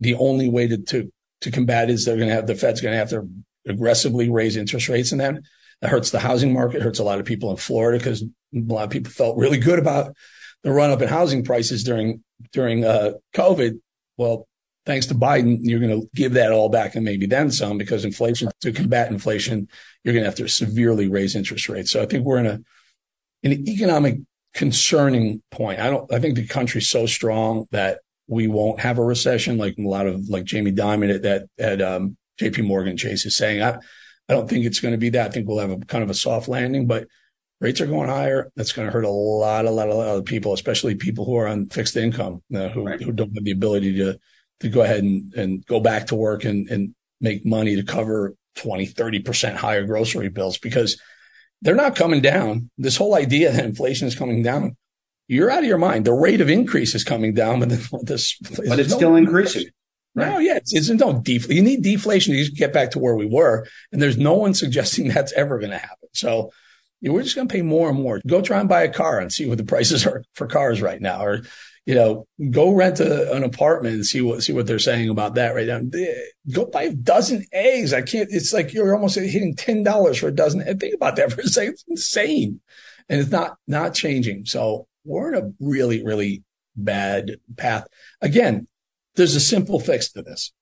The 0.00 0.14
only 0.14 0.48
way 0.48 0.68
to, 0.68 0.78
to, 0.78 1.12
to 1.42 1.50
combat 1.50 1.90
is 1.90 2.04
they're 2.04 2.16
going 2.16 2.28
to 2.28 2.34
have, 2.34 2.46
the 2.46 2.54
Fed's 2.54 2.80
going 2.80 2.92
to 2.92 2.98
have 2.98 3.10
to 3.10 3.28
aggressively 3.66 4.30
raise 4.30 4.56
interest 4.56 4.88
rates 4.88 5.12
and 5.12 5.20
that, 5.20 5.36
that 5.80 5.90
hurts 5.90 6.10
the 6.10 6.18
housing 6.18 6.52
market, 6.52 6.82
hurts 6.82 6.98
a 6.98 7.04
lot 7.04 7.20
of 7.20 7.26
people 7.26 7.50
in 7.50 7.56
Florida 7.56 7.98
because 7.98 8.22
a 8.22 8.28
lot 8.52 8.84
of 8.84 8.90
people 8.90 9.12
felt 9.12 9.36
really 9.36 9.58
good 9.58 9.78
about 9.78 10.14
the 10.62 10.72
run 10.72 10.90
up 10.90 11.02
in 11.02 11.08
housing 11.08 11.44
prices 11.44 11.84
during, 11.84 12.24
during, 12.52 12.84
uh, 12.84 13.12
COVID. 13.34 13.78
Well, 14.16 14.47
thanks 14.88 15.04
to 15.04 15.14
Biden, 15.14 15.58
you're 15.60 15.80
going 15.80 16.00
to 16.00 16.08
give 16.14 16.32
that 16.32 16.50
all 16.50 16.70
back 16.70 16.94
and 16.94 17.04
maybe 17.04 17.26
then 17.26 17.50
some 17.50 17.76
because 17.76 18.06
inflation 18.06 18.48
to 18.62 18.72
combat 18.72 19.10
inflation, 19.10 19.68
you're 20.02 20.14
going 20.14 20.24
to 20.24 20.30
have 20.30 20.36
to 20.36 20.48
severely 20.48 21.08
raise 21.08 21.36
interest 21.36 21.68
rates. 21.68 21.90
So 21.90 22.02
I 22.02 22.06
think 22.06 22.24
we're 22.24 22.38
in 22.38 22.46
a, 22.46 22.60
an 23.44 23.68
economic 23.68 24.16
concerning 24.54 25.42
point. 25.50 25.78
I 25.78 25.90
don't, 25.90 26.10
I 26.10 26.18
think 26.18 26.36
the 26.36 26.46
country's 26.46 26.88
so 26.88 27.04
strong 27.04 27.66
that 27.70 27.98
we 28.28 28.48
won't 28.48 28.80
have 28.80 28.96
a 28.96 29.04
recession 29.04 29.58
like 29.58 29.76
a 29.78 29.82
lot 29.82 30.06
of 30.06 30.26
like 30.30 30.44
Jamie 30.44 30.72
Dimon 30.72 31.14
at 31.14 31.22
that 31.22 31.48
at 31.58 31.82
um, 31.82 32.16
JP 32.40 32.66
Morgan 32.66 32.96
Chase 32.96 33.26
is 33.26 33.36
saying. 33.36 33.62
I, 33.62 33.76
I 34.30 34.34
don't 34.34 34.48
think 34.48 34.64
it's 34.64 34.80
going 34.80 34.92
to 34.92 34.98
be 34.98 35.10
that. 35.10 35.26
I 35.26 35.30
think 35.30 35.46
we'll 35.48 35.58
have 35.58 35.70
a 35.70 35.78
kind 35.80 36.02
of 36.02 36.08
a 36.08 36.14
soft 36.14 36.48
landing, 36.48 36.86
but 36.86 37.08
rates 37.60 37.82
are 37.82 37.86
going 37.86 38.08
higher. 38.08 38.50
That's 38.56 38.72
going 38.72 38.88
to 38.88 38.92
hurt 38.92 39.04
a 39.04 39.10
lot, 39.10 39.66
a 39.66 39.70
lot, 39.70 39.88
a 39.88 39.94
lot 39.94 40.16
of 40.16 40.24
people, 40.24 40.54
especially 40.54 40.94
people 40.94 41.26
who 41.26 41.36
are 41.36 41.46
on 41.46 41.66
fixed 41.66 41.96
income, 41.96 42.42
uh, 42.54 42.68
who, 42.68 42.86
right. 42.86 43.00
who 43.00 43.12
don't 43.12 43.34
have 43.34 43.44
the 43.44 43.50
ability 43.50 43.96
to, 43.98 44.18
to 44.60 44.68
go 44.68 44.82
ahead 44.82 45.02
and, 45.02 45.32
and 45.34 45.66
go 45.66 45.80
back 45.80 46.08
to 46.08 46.14
work 46.14 46.44
and, 46.44 46.68
and 46.68 46.94
make 47.20 47.44
money 47.44 47.76
to 47.76 47.82
cover 47.82 48.34
20, 48.56 48.86
30% 48.86 49.56
higher 49.56 49.84
grocery 49.84 50.28
bills 50.28 50.58
because 50.58 51.00
they're 51.62 51.74
not 51.74 51.96
coming 51.96 52.20
down. 52.20 52.70
This 52.78 52.96
whole 52.96 53.14
idea 53.14 53.52
that 53.52 53.64
inflation 53.64 54.08
is 54.08 54.14
coming 54.14 54.42
down, 54.42 54.76
you're 55.26 55.50
out 55.50 55.60
of 55.60 55.64
your 55.64 55.78
mind. 55.78 56.04
The 56.04 56.12
rate 56.12 56.40
of 56.40 56.48
increase 56.48 56.94
is 56.94 57.04
coming 57.04 57.34
down, 57.34 57.60
but 57.60 57.68
this, 57.68 58.38
but 58.38 58.78
it's 58.78 58.90
no, 58.90 58.96
still 58.96 59.16
increasing. 59.16 59.66
Right. 60.14 60.32
No, 60.32 60.38
yeah, 60.38 60.56
it's, 60.56 60.74
it's 60.74 60.88
no 60.88 61.20
def- 61.20 61.50
You 61.50 61.62
need 61.62 61.82
deflation 61.82 62.34
to 62.34 62.50
get 62.52 62.72
back 62.72 62.92
to 62.92 62.98
where 62.98 63.14
we 63.14 63.26
were, 63.26 63.66
and 63.92 64.00
there's 64.00 64.16
no 64.16 64.34
one 64.34 64.54
suggesting 64.54 65.08
that's 65.08 65.32
ever 65.34 65.58
going 65.58 65.70
to 65.70 65.78
happen. 65.78 66.08
So 66.12 66.50
you 67.00 67.08
know, 67.08 67.14
we're 67.14 67.22
just 67.22 67.36
going 67.36 67.46
to 67.46 67.52
pay 67.52 67.62
more 67.62 67.90
and 67.90 68.00
more. 68.00 68.20
Go 68.26 68.40
try 68.40 68.58
and 68.58 68.68
buy 68.68 68.82
a 68.82 68.92
car 68.92 69.20
and 69.20 69.32
see 69.32 69.46
what 69.46 69.58
the 69.58 69.64
prices 69.64 70.06
are 70.06 70.24
for 70.34 70.46
cars 70.46 70.82
right 70.82 71.00
now, 71.00 71.22
or 71.22 71.42
you 71.88 71.94
know, 71.94 72.26
go 72.50 72.70
rent 72.74 73.00
a, 73.00 73.32
an 73.32 73.44
apartment 73.44 73.94
and 73.94 74.04
see 74.04 74.20
what 74.20 74.42
see 74.42 74.52
what 74.52 74.66
they're 74.66 74.78
saying 74.78 75.08
about 75.08 75.36
that 75.36 75.54
right 75.54 75.66
now. 75.66 75.80
Go 76.52 76.66
buy 76.66 76.82
a 76.82 76.92
dozen 76.92 77.46
eggs. 77.50 77.94
I 77.94 78.02
can't. 78.02 78.28
It's 78.30 78.52
like 78.52 78.74
you're 78.74 78.94
almost 78.94 79.18
hitting 79.18 79.56
ten 79.56 79.84
dollars 79.84 80.18
for 80.18 80.28
a 80.28 80.34
dozen. 80.34 80.60
And 80.60 80.78
Think 80.78 80.94
about 80.94 81.16
that 81.16 81.32
for 81.32 81.40
a 81.40 81.44
second. 81.44 81.72
It's 81.72 81.84
insane, 81.88 82.60
and 83.08 83.18
it's 83.18 83.30
not 83.30 83.56
not 83.66 83.94
changing. 83.94 84.44
So 84.44 84.86
we're 85.06 85.32
in 85.32 85.42
a 85.42 85.50
really 85.60 86.04
really 86.04 86.44
bad 86.76 87.36
path. 87.56 87.86
Again, 88.20 88.68
there's 89.16 89.34
a 89.34 89.40
simple 89.40 89.80
fix 89.80 90.12
to 90.12 90.20
this. 90.20 90.52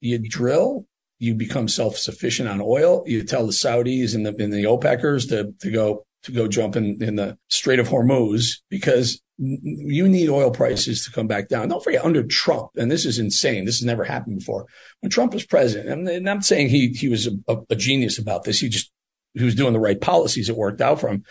You 0.00 0.18
drill. 0.18 0.88
You 1.20 1.36
become 1.36 1.68
self 1.68 1.96
sufficient 1.96 2.48
on 2.48 2.60
oil. 2.60 3.04
You 3.06 3.22
tell 3.22 3.46
the 3.46 3.52
Saudis 3.52 4.16
and 4.16 4.26
the 4.26 4.30
and 4.42 4.52
the 4.52 4.64
OPECers 4.64 5.28
to 5.28 5.54
to 5.60 5.70
go 5.70 6.04
to 6.24 6.32
go 6.32 6.48
jump 6.48 6.76
in, 6.76 7.02
in 7.02 7.16
the 7.16 7.38
Strait 7.48 7.78
of 7.78 7.88
Hormuz 7.88 8.60
because 8.68 9.20
you 9.38 10.08
need 10.08 10.28
oil 10.28 10.50
prices 10.50 11.04
to 11.04 11.10
come 11.10 11.26
back 11.26 11.48
down. 11.48 11.68
Don't 11.68 11.82
forget 11.82 12.04
under 12.04 12.22
Trump, 12.22 12.70
and 12.76 12.90
this 12.90 13.04
is 13.04 13.18
insane. 13.18 13.64
This 13.64 13.78
has 13.78 13.86
never 13.86 14.04
happened 14.04 14.38
before. 14.38 14.66
When 15.00 15.10
Trump 15.10 15.34
was 15.34 15.44
president, 15.44 15.88
and 15.88 16.08
I'm 16.08 16.22
not 16.22 16.44
saying 16.44 16.68
he, 16.68 16.88
he 16.88 17.08
was 17.08 17.26
a, 17.26 17.56
a 17.68 17.76
genius 17.76 18.18
about 18.18 18.44
this. 18.44 18.60
He 18.60 18.68
just, 18.68 18.92
he 19.34 19.44
was 19.44 19.54
doing 19.54 19.72
the 19.72 19.80
right 19.80 20.00
policies. 20.00 20.48
It 20.48 20.56
worked 20.56 20.80
out 20.80 21.00
for 21.00 21.08
him. 21.08 21.24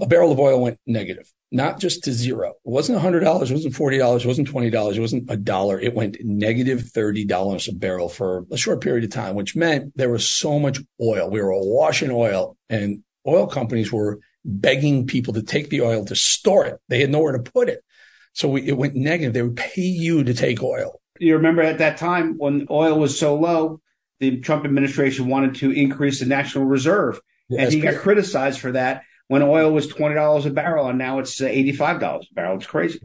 A 0.00 0.06
barrel 0.06 0.32
of 0.32 0.38
oil 0.38 0.60
went 0.60 0.78
negative, 0.86 1.30
not 1.50 1.80
just 1.80 2.04
to 2.04 2.12
zero. 2.12 2.50
It 2.50 2.70
wasn't 2.70 3.00
$100. 3.00 3.22
It 3.22 3.52
wasn't 3.52 3.74
$40. 3.74 4.20
It 4.20 4.26
wasn't 4.26 4.50
$20. 4.50 4.96
It 4.96 5.00
wasn't 5.00 5.30
a 5.30 5.36
dollar. 5.36 5.80
It 5.80 5.94
went 5.94 6.18
negative 6.22 6.90
$30 6.94 7.68
a 7.68 7.72
barrel 7.74 8.08
for 8.08 8.46
a 8.50 8.56
short 8.56 8.82
period 8.82 9.04
of 9.04 9.10
time, 9.10 9.34
which 9.34 9.56
meant 9.56 9.96
there 9.96 10.10
was 10.10 10.26
so 10.28 10.58
much 10.58 10.78
oil. 11.00 11.30
We 11.30 11.40
were 11.42 11.50
awash 11.50 12.02
in 12.02 12.10
oil 12.10 12.56
and 12.68 13.02
oil 13.26 13.46
companies 13.46 13.92
were 13.92 14.20
begging 14.44 15.06
people 15.06 15.34
to 15.34 15.42
take 15.42 15.70
the 15.70 15.82
oil 15.82 16.04
to 16.06 16.16
store 16.16 16.66
it. 16.66 16.80
They 16.88 17.00
had 17.00 17.10
nowhere 17.10 17.32
to 17.32 17.50
put 17.50 17.68
it. 17.68 17.82
So 18.32 18.48
we, 18.48 18.66
it 18.68 18.76
went 18.76 18.94
negative. 18.94 19.34
They 19.34 19.42
would 19.42 19.56
pay 19.56 19.82
you 19.82 20.24
to 20.24 20.34
take 20.34 20.62
oil. 20.62 21.00
You 21.18 21.36
remember 21.36 21.62
at 21.62 21.78
that 21.78 21.98
time 21.98 22.36
when 22.38 22.66
oil 22.70 22.98
was 22.98 23.18
so 23.18 23.34
low, 23.34 23.80
the 24.20 24.38
Trump 24.40 24.64
administration 24.64 25.28
wanted 25.28 25.56
to 25.56 25.70
increase 25.70 26.20
the 26.20 26.26
national 26.26 26.64
reserve. 26.64 27.20
Yeah, 27.48 27.62
and 27.62 27.72
he 27.72 27.80
got 27.80 27.96
criticized 27.96 28.60
for 28.60 28.72
that 28.72 29.02
when 29.28 29.42
oil 29.42 29.70
was 29.72 29.92
$20 29.92 30.46
a 30.46 30.50
barrel 30.50 30.88
and 30.88 30.98
now 30.98 31.18
it's 31.18 31.40
uh, 31.40 31.44
$85 31.44 32.02
a 32.02 32.34
barrel. 32.34 32.56
It's 32.56 32.66
crazy. 32.66 33.00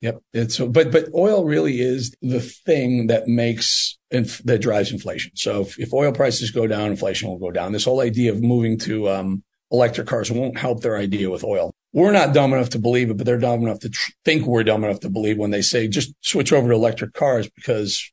Yep. 0.00 0.22
It's 0.32 0.54
so, 0.54 0.68
but, 0.68 0.92
but 0.92 1.08
oil 1.14 1.44
really 1.44 1.80
is 1.80 2.14
the 2.22 2.40
thing 2.40 3.08
that 3.08 3.26
makes, 3.26 3.98
inf- 4.10 4.42
that 4.44 4.60
drives 4.60 4.92
inflation. 4.92 5.32
So 5.34 5.62
if, 5.62 5.78
if, 5.78 5.92
oil 5.92 6.12
prices 6.12 6.52
go 6.52 6.68
down, 6.68 6.90
inflation 6.90 7.28
will 7.28 7.38
go 7.38 7.50
down. 7.50 7.72
This 7.72 7.84
whole 7.84 8.00
idea 8.00 8.32
of 8.32 8.40
moving 8.40 8.78
to, 8.80 9.08
um, 9.08 9.42
electric 9.70 10.06
cars 10.06 10.30
won't 10.30 10.58
help 10.58 10.82
their 10.82 10.96
idea 10.96 11.30
with 11.30 11.44
oil. 11.44 11.72
We're 11.92 12.12
not 12.12 12.34
dumb 12.34 12.52
enough 12.52 12.70
to 12.70 12.78
believe 12.78 13.10
it, 13.10 13.16
but 13.16 13.26
they're 13.26 13.38
dumb 13.38 13.62
enough 13.62 13.80
to 13.80 13.90
tr- 13.90 14.12
think 14.24 14.46
we're 14.46 14.64
dumb 14.64 14.84
enough 14.84 15.00
to 15.00 15.10
believe 15.10 15.38
when 15.38 15.50
they 15.50 15.62
say 15.62 15.88
just 15.88 16.12
switch 16.20 16.52
over 16.52 16.68
to 16.68 16.74
electric 16.74 17.14
cars 17.14 17.48
because 17.54 18.10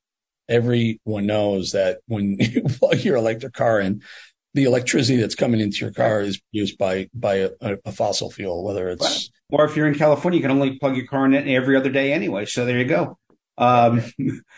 everyone 0.48 1.26
knows 1.26 1.72
that 1.72 2.00
when 2.08 2.38
you 2.40 2.64
plug 2.64 3.00
your 3.00 3.18
electric 3.18 3.54
car 3.54 3.80
in, 3.80 4.02
the 4.54 4.64
electricity 4.64 5.20
that's 5.20 5.36
coming 5.36 5.60
into 5.60 5.80
your 5.80 5.92
car 5.92 6.22
is 6.22 6.40
used 6.52 6.78
by 6.78 7.10
by 7.14 7.36
a, 7.36 7.50
a 7.84 7.92
fossil 7.92 8.32
fuel, 8.32 8.64
whether 8.64 8.88
it's 8.90 9.30
or 9.52 9.66
if 9.66 9.76
you're 9.76 9.88
in 9.88 9.96
California, 9.96 10.38
you 10.38 10.42
can 10.42 10.52
only 10.52 10.80
plug 10.80 10.96
your 10.96 11.06
car 11.06 11.26
in 11.26 11.36
every 11.36 11.76
other 11.76 11.90
day 11.90 12.14
anyway. 12.14 12.46
So 12.46 12.66
there 12.66 12.80
you 12.80 12.86
go. 12.86 13.18
Um, 13.58 14.04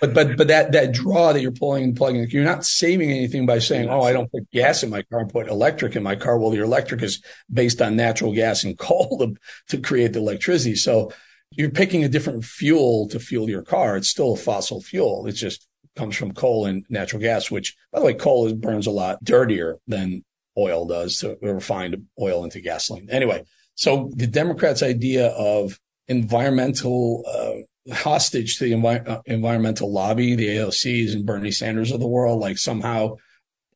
but 0.02 0.14
but 0.14 0.38
but 0.38 0.48
that 0.48 0.72
that 0.72 0.92
draw 0.92 1.32
that 1.34 1.42
you're 1.42 1.52
pulling 1.52 1.84
and 1.84 1.96
plugging, 1.96 2.28
you're 2.30 2.44
not 2.44 2.66
saving 2.66 3.12
anything 3.12 3.46
by 3.46 3.60
saying, 3.60 3.90
"Oh, 3.90 4.02
I 4.02 4.14
don't 4.14 4.32
put 4.32 4.50
gas 4.52 4.84
in 4.84 4.90
my 4.90 5.04
car 5.04 5.20
and 5.20 5.32
put 5.32 5.48
electric 5.48 5.96
in 5.96 6.04
my 6.04 6.16
car." 6.16 6.40
Well, 6.40 6.56
your 6.56 6.66
electric 6.66 7.04
is 7.04 7.22
based 7.52 7.82
on 7.82 7.96
natural 7.96 8.34
gas 8.34 8.64
and 8.64 8.78
coal 8.80 9.18
to, 9.20 9.36
to 9.70 9.82
create 9.82 10.14
the 10.14 10.20
electricity. 10.20 10.76
So 10.76 11.12
you're 11.52 11.70
picking 11.70 12.04
a 12.04 12.10
different 12.10 12.44
fuel 12.44 13.08
to 13.10 13.20
fuel 13.20 13.50
your 13.50 13.62
car. 13.62 13.98
It's 13.98 14.10
still 14.10 14.34
a 14.34 14.38
fossil 14.38 14.82
fuel. 14.82 15.28
It 15.28 15.34
just 15.34 15.68
comes 15.96 16.16
from 16.16 16.34
coal 16.34 16.66
and 16.66 16.86
natural 16.90 17.22
gas, 17.22 17.50
which, 17.52 17.76
by 17.92 18.00
the 18.00 18.06
way, 18.06 18.14
coal 18.14 18.54
burns 18.54 18.88
a 18.88 18.92
lot 18.92 19.24
dirtier 19.24 19.78
than 19.88 20.24
oil 20.58 20.86
does 20.86 21.18
to 21.20 21.38
refined 21.42 22.06
oil 22.20 22.44
into 22.44 22.60
gasoline. 22.62 23.10
Anyway, 23.12 23.44
so 23.76 24.12
the 24.16 24.28
Democrats' 24.28 24.82
idea 24.82 25.28
of 25.28 25.80
environmental 26.08 27.24
uh, 27.28 27.64
hostage 27.94 28.58
to 28.58 28.66
the 28.66 28.72
envi- 28.72 29.08
uh, 29.08 29.22
environmental 29.26 29.92
lobby, 29.92 30.36
the 30.36 30.48
AOCs 30.48 31.14
and 31.14 31.26
Bernie 31.26 31.52
Sanders 31.52 31.92
of 31.92 32.00
the 32.00 32.08
world, 32.08 32.40
like 32.40 32.58
somehow 32.58 33.16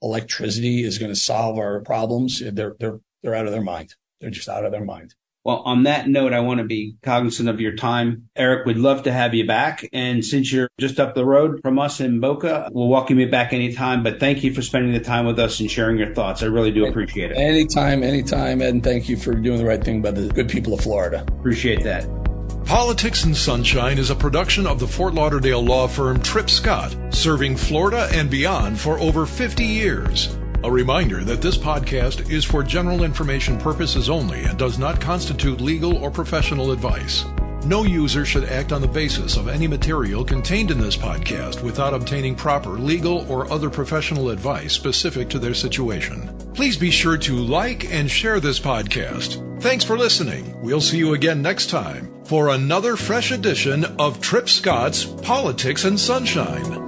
electricity 0.02 0.84
is 0.84 0.98
going 0.98 1.12
to 1.12 1.20
solve 1.20 1.58
our 1.58 1.82
problems. 1.82 2.42
They're 2.44 2.76
they're 2.80 3.00
they're 3.24 3.36
out 3.36 3.46
of 3.46 3.52
their 3.52 3.62
mind. 3.62 3.96
They're 4.20 4.30
just 4.30 4.50
out 4.50 4.66
of 4.66 4.72
their 4.72 4.86
mind. 4.86 5.16
Well, 5.44 5.64
on 5.66 5.84
that 5.84 6.08
note, 6.08 6.34
I 6.34 6.40
want 6.42 6.60
to 6.60 6.66
be 6.66 6.98
cognizant 7.02 7.50
of 7.50 7.60
your 7.60 7.76
time. 7.76 8.30
Eric, 8.36 8.68
we'd 8.68 8.78
love 8.78 9.04
to 9.04 9.12
have 9.12 9.34
you 9.34 9.48
back. 9.48 9.88
And 9.92 10.24
since 10.24 10.54
you're 10.54 10.70
just 10.80 11.00
up 11.00 11.16
the 11.16 11.26
road 11.26 11.62
from 11.64 11.80
us 11.80 12.00
in 12.00 12.20
Boca, 12.20 12.70
we'll 12.72 12.88
welcome 12.88 13.20
you 13.20 13.28
back 13.28 13.52
anytime. 13.52 14.04
But 14.04 14.20
thank 14.20 14.44
you 14.44 14.54
for 14.54 14.62
spending 14.62 14.94
the 14.94 15.00
time 15.00 15.26
with 15.26 15.40
us 15.40 15.60
and 15.60 15.72
sharing 15.72 15.98
your 15.98 16.14
thoughts. 16.14 16.44
I 16.44 16.46
really 16.46 16.72
do 16.72 16.86
appreciate 16.86 17.32
it. 17.32 17.38
Anytime, 17.38 18.04
anytime. 18.04 18.62
Ed, 18.62 18.72
and 18.72 18.84
thank 18.84 19.10
you 19.10 19.18
for 19.18 19.34
doing 19.34 19.58
the 19.58 19.66
right 19.66 19.84
thing 19.84 20.04
by 20.04 20.12
the 20.12 20.28
good 20.28 20.48
people 20.48 20.76
of 20.76 20.82
Florida. 20.82 21.26
Appreciate 21.40 21.84
that. 21.84 22.31
Politics 22.72 23.26
and 23.26 23.36
Sunshine 23.36 23.98
is 23.98 24.12
a 24.12 24.16
production 24.16 24.66
of 24.66 24.80
the 24.80 24.88
Fort 24.88 25.14
Lauderdale 25.14 25.62
law 25.62 25.90
firm 25.90 26.22
Tripp 26.22 26.50
Scott, 26.50 26.96
serving 27.10 27.58
Florida 27.58 28.08
and 28.14 28.30
beyond 28.30 28.80
for 28.80 28.98
over 29.00 29.26
50 29.26 29.66
years. 29.66 30.38
A 30.64 30.72
reminder 30.72 31.26
that 31.26 31.42
this 31.42 31.58
podcast 31.58 32.32
is 32.32 32.46
for 32.46 32.64
general 32.64 33.04
information 33.04 33.60
purposes 33.60 34.10
only 34.10 34.44
and 34.44 34.58
does 34.58 34.80
not 34.80 35.02
constitute 35.02 35.60
legal 35.60 35.98
or 35.98 36.10
professional 36.10 36.72
advice. 36.72 37.26
No 37.66 37.84
user 37.84 38.24
should 38.26 38.46
act 38.46 38.72
on 38.72 38.80
the 38.80 38.88
basis 38.88 39.36
of 39.36 39.50
any 39.50 39.68
material 39.68 40.24
contained 40.24 40.72
in 40.72 40.80
this 40.80 40.96
podcast 40.96 41.62
without 41.62 41.94
obtaining 41.94 42.36
proper 42.36 42.80
legal 42.80 43.30
or 43.30 43.52
other 43.52 43.70
professional 43.70 44.30
advice 44.30 44.72
specific 44.72 45.28
to 45.32 45.40
their 45.40 45.54
situation. 45.54 46.34
Please 46.54 46.78
be 46.78 46.90
sure 46.90 47.18
to 47.18 47.36
like 47.36 47.92
and 47.92 48.10
share 48.10 48.40
this 48.40 48.62
podcast. 48.62 49.51
Thanks 49.62 49.84
for 49.84 49.96
listening. 49.96 50.60
We'll 50.60 50.82
see 50.82 50.98
you 50.98 51.14
again 51.14 51.44
next 51.44 51.70
time 51.70 52.12
for 52.26 52.50
another 52.50 52.96
fresh 52.96 53.32
edition 53.32 53.86
of 54.00 54.20
Tripp 54.20 54.50
Scott's 54.50 55.06
Politics 55.06 55.86
and 55.86 56.00
Sunshine. 56.00 56.81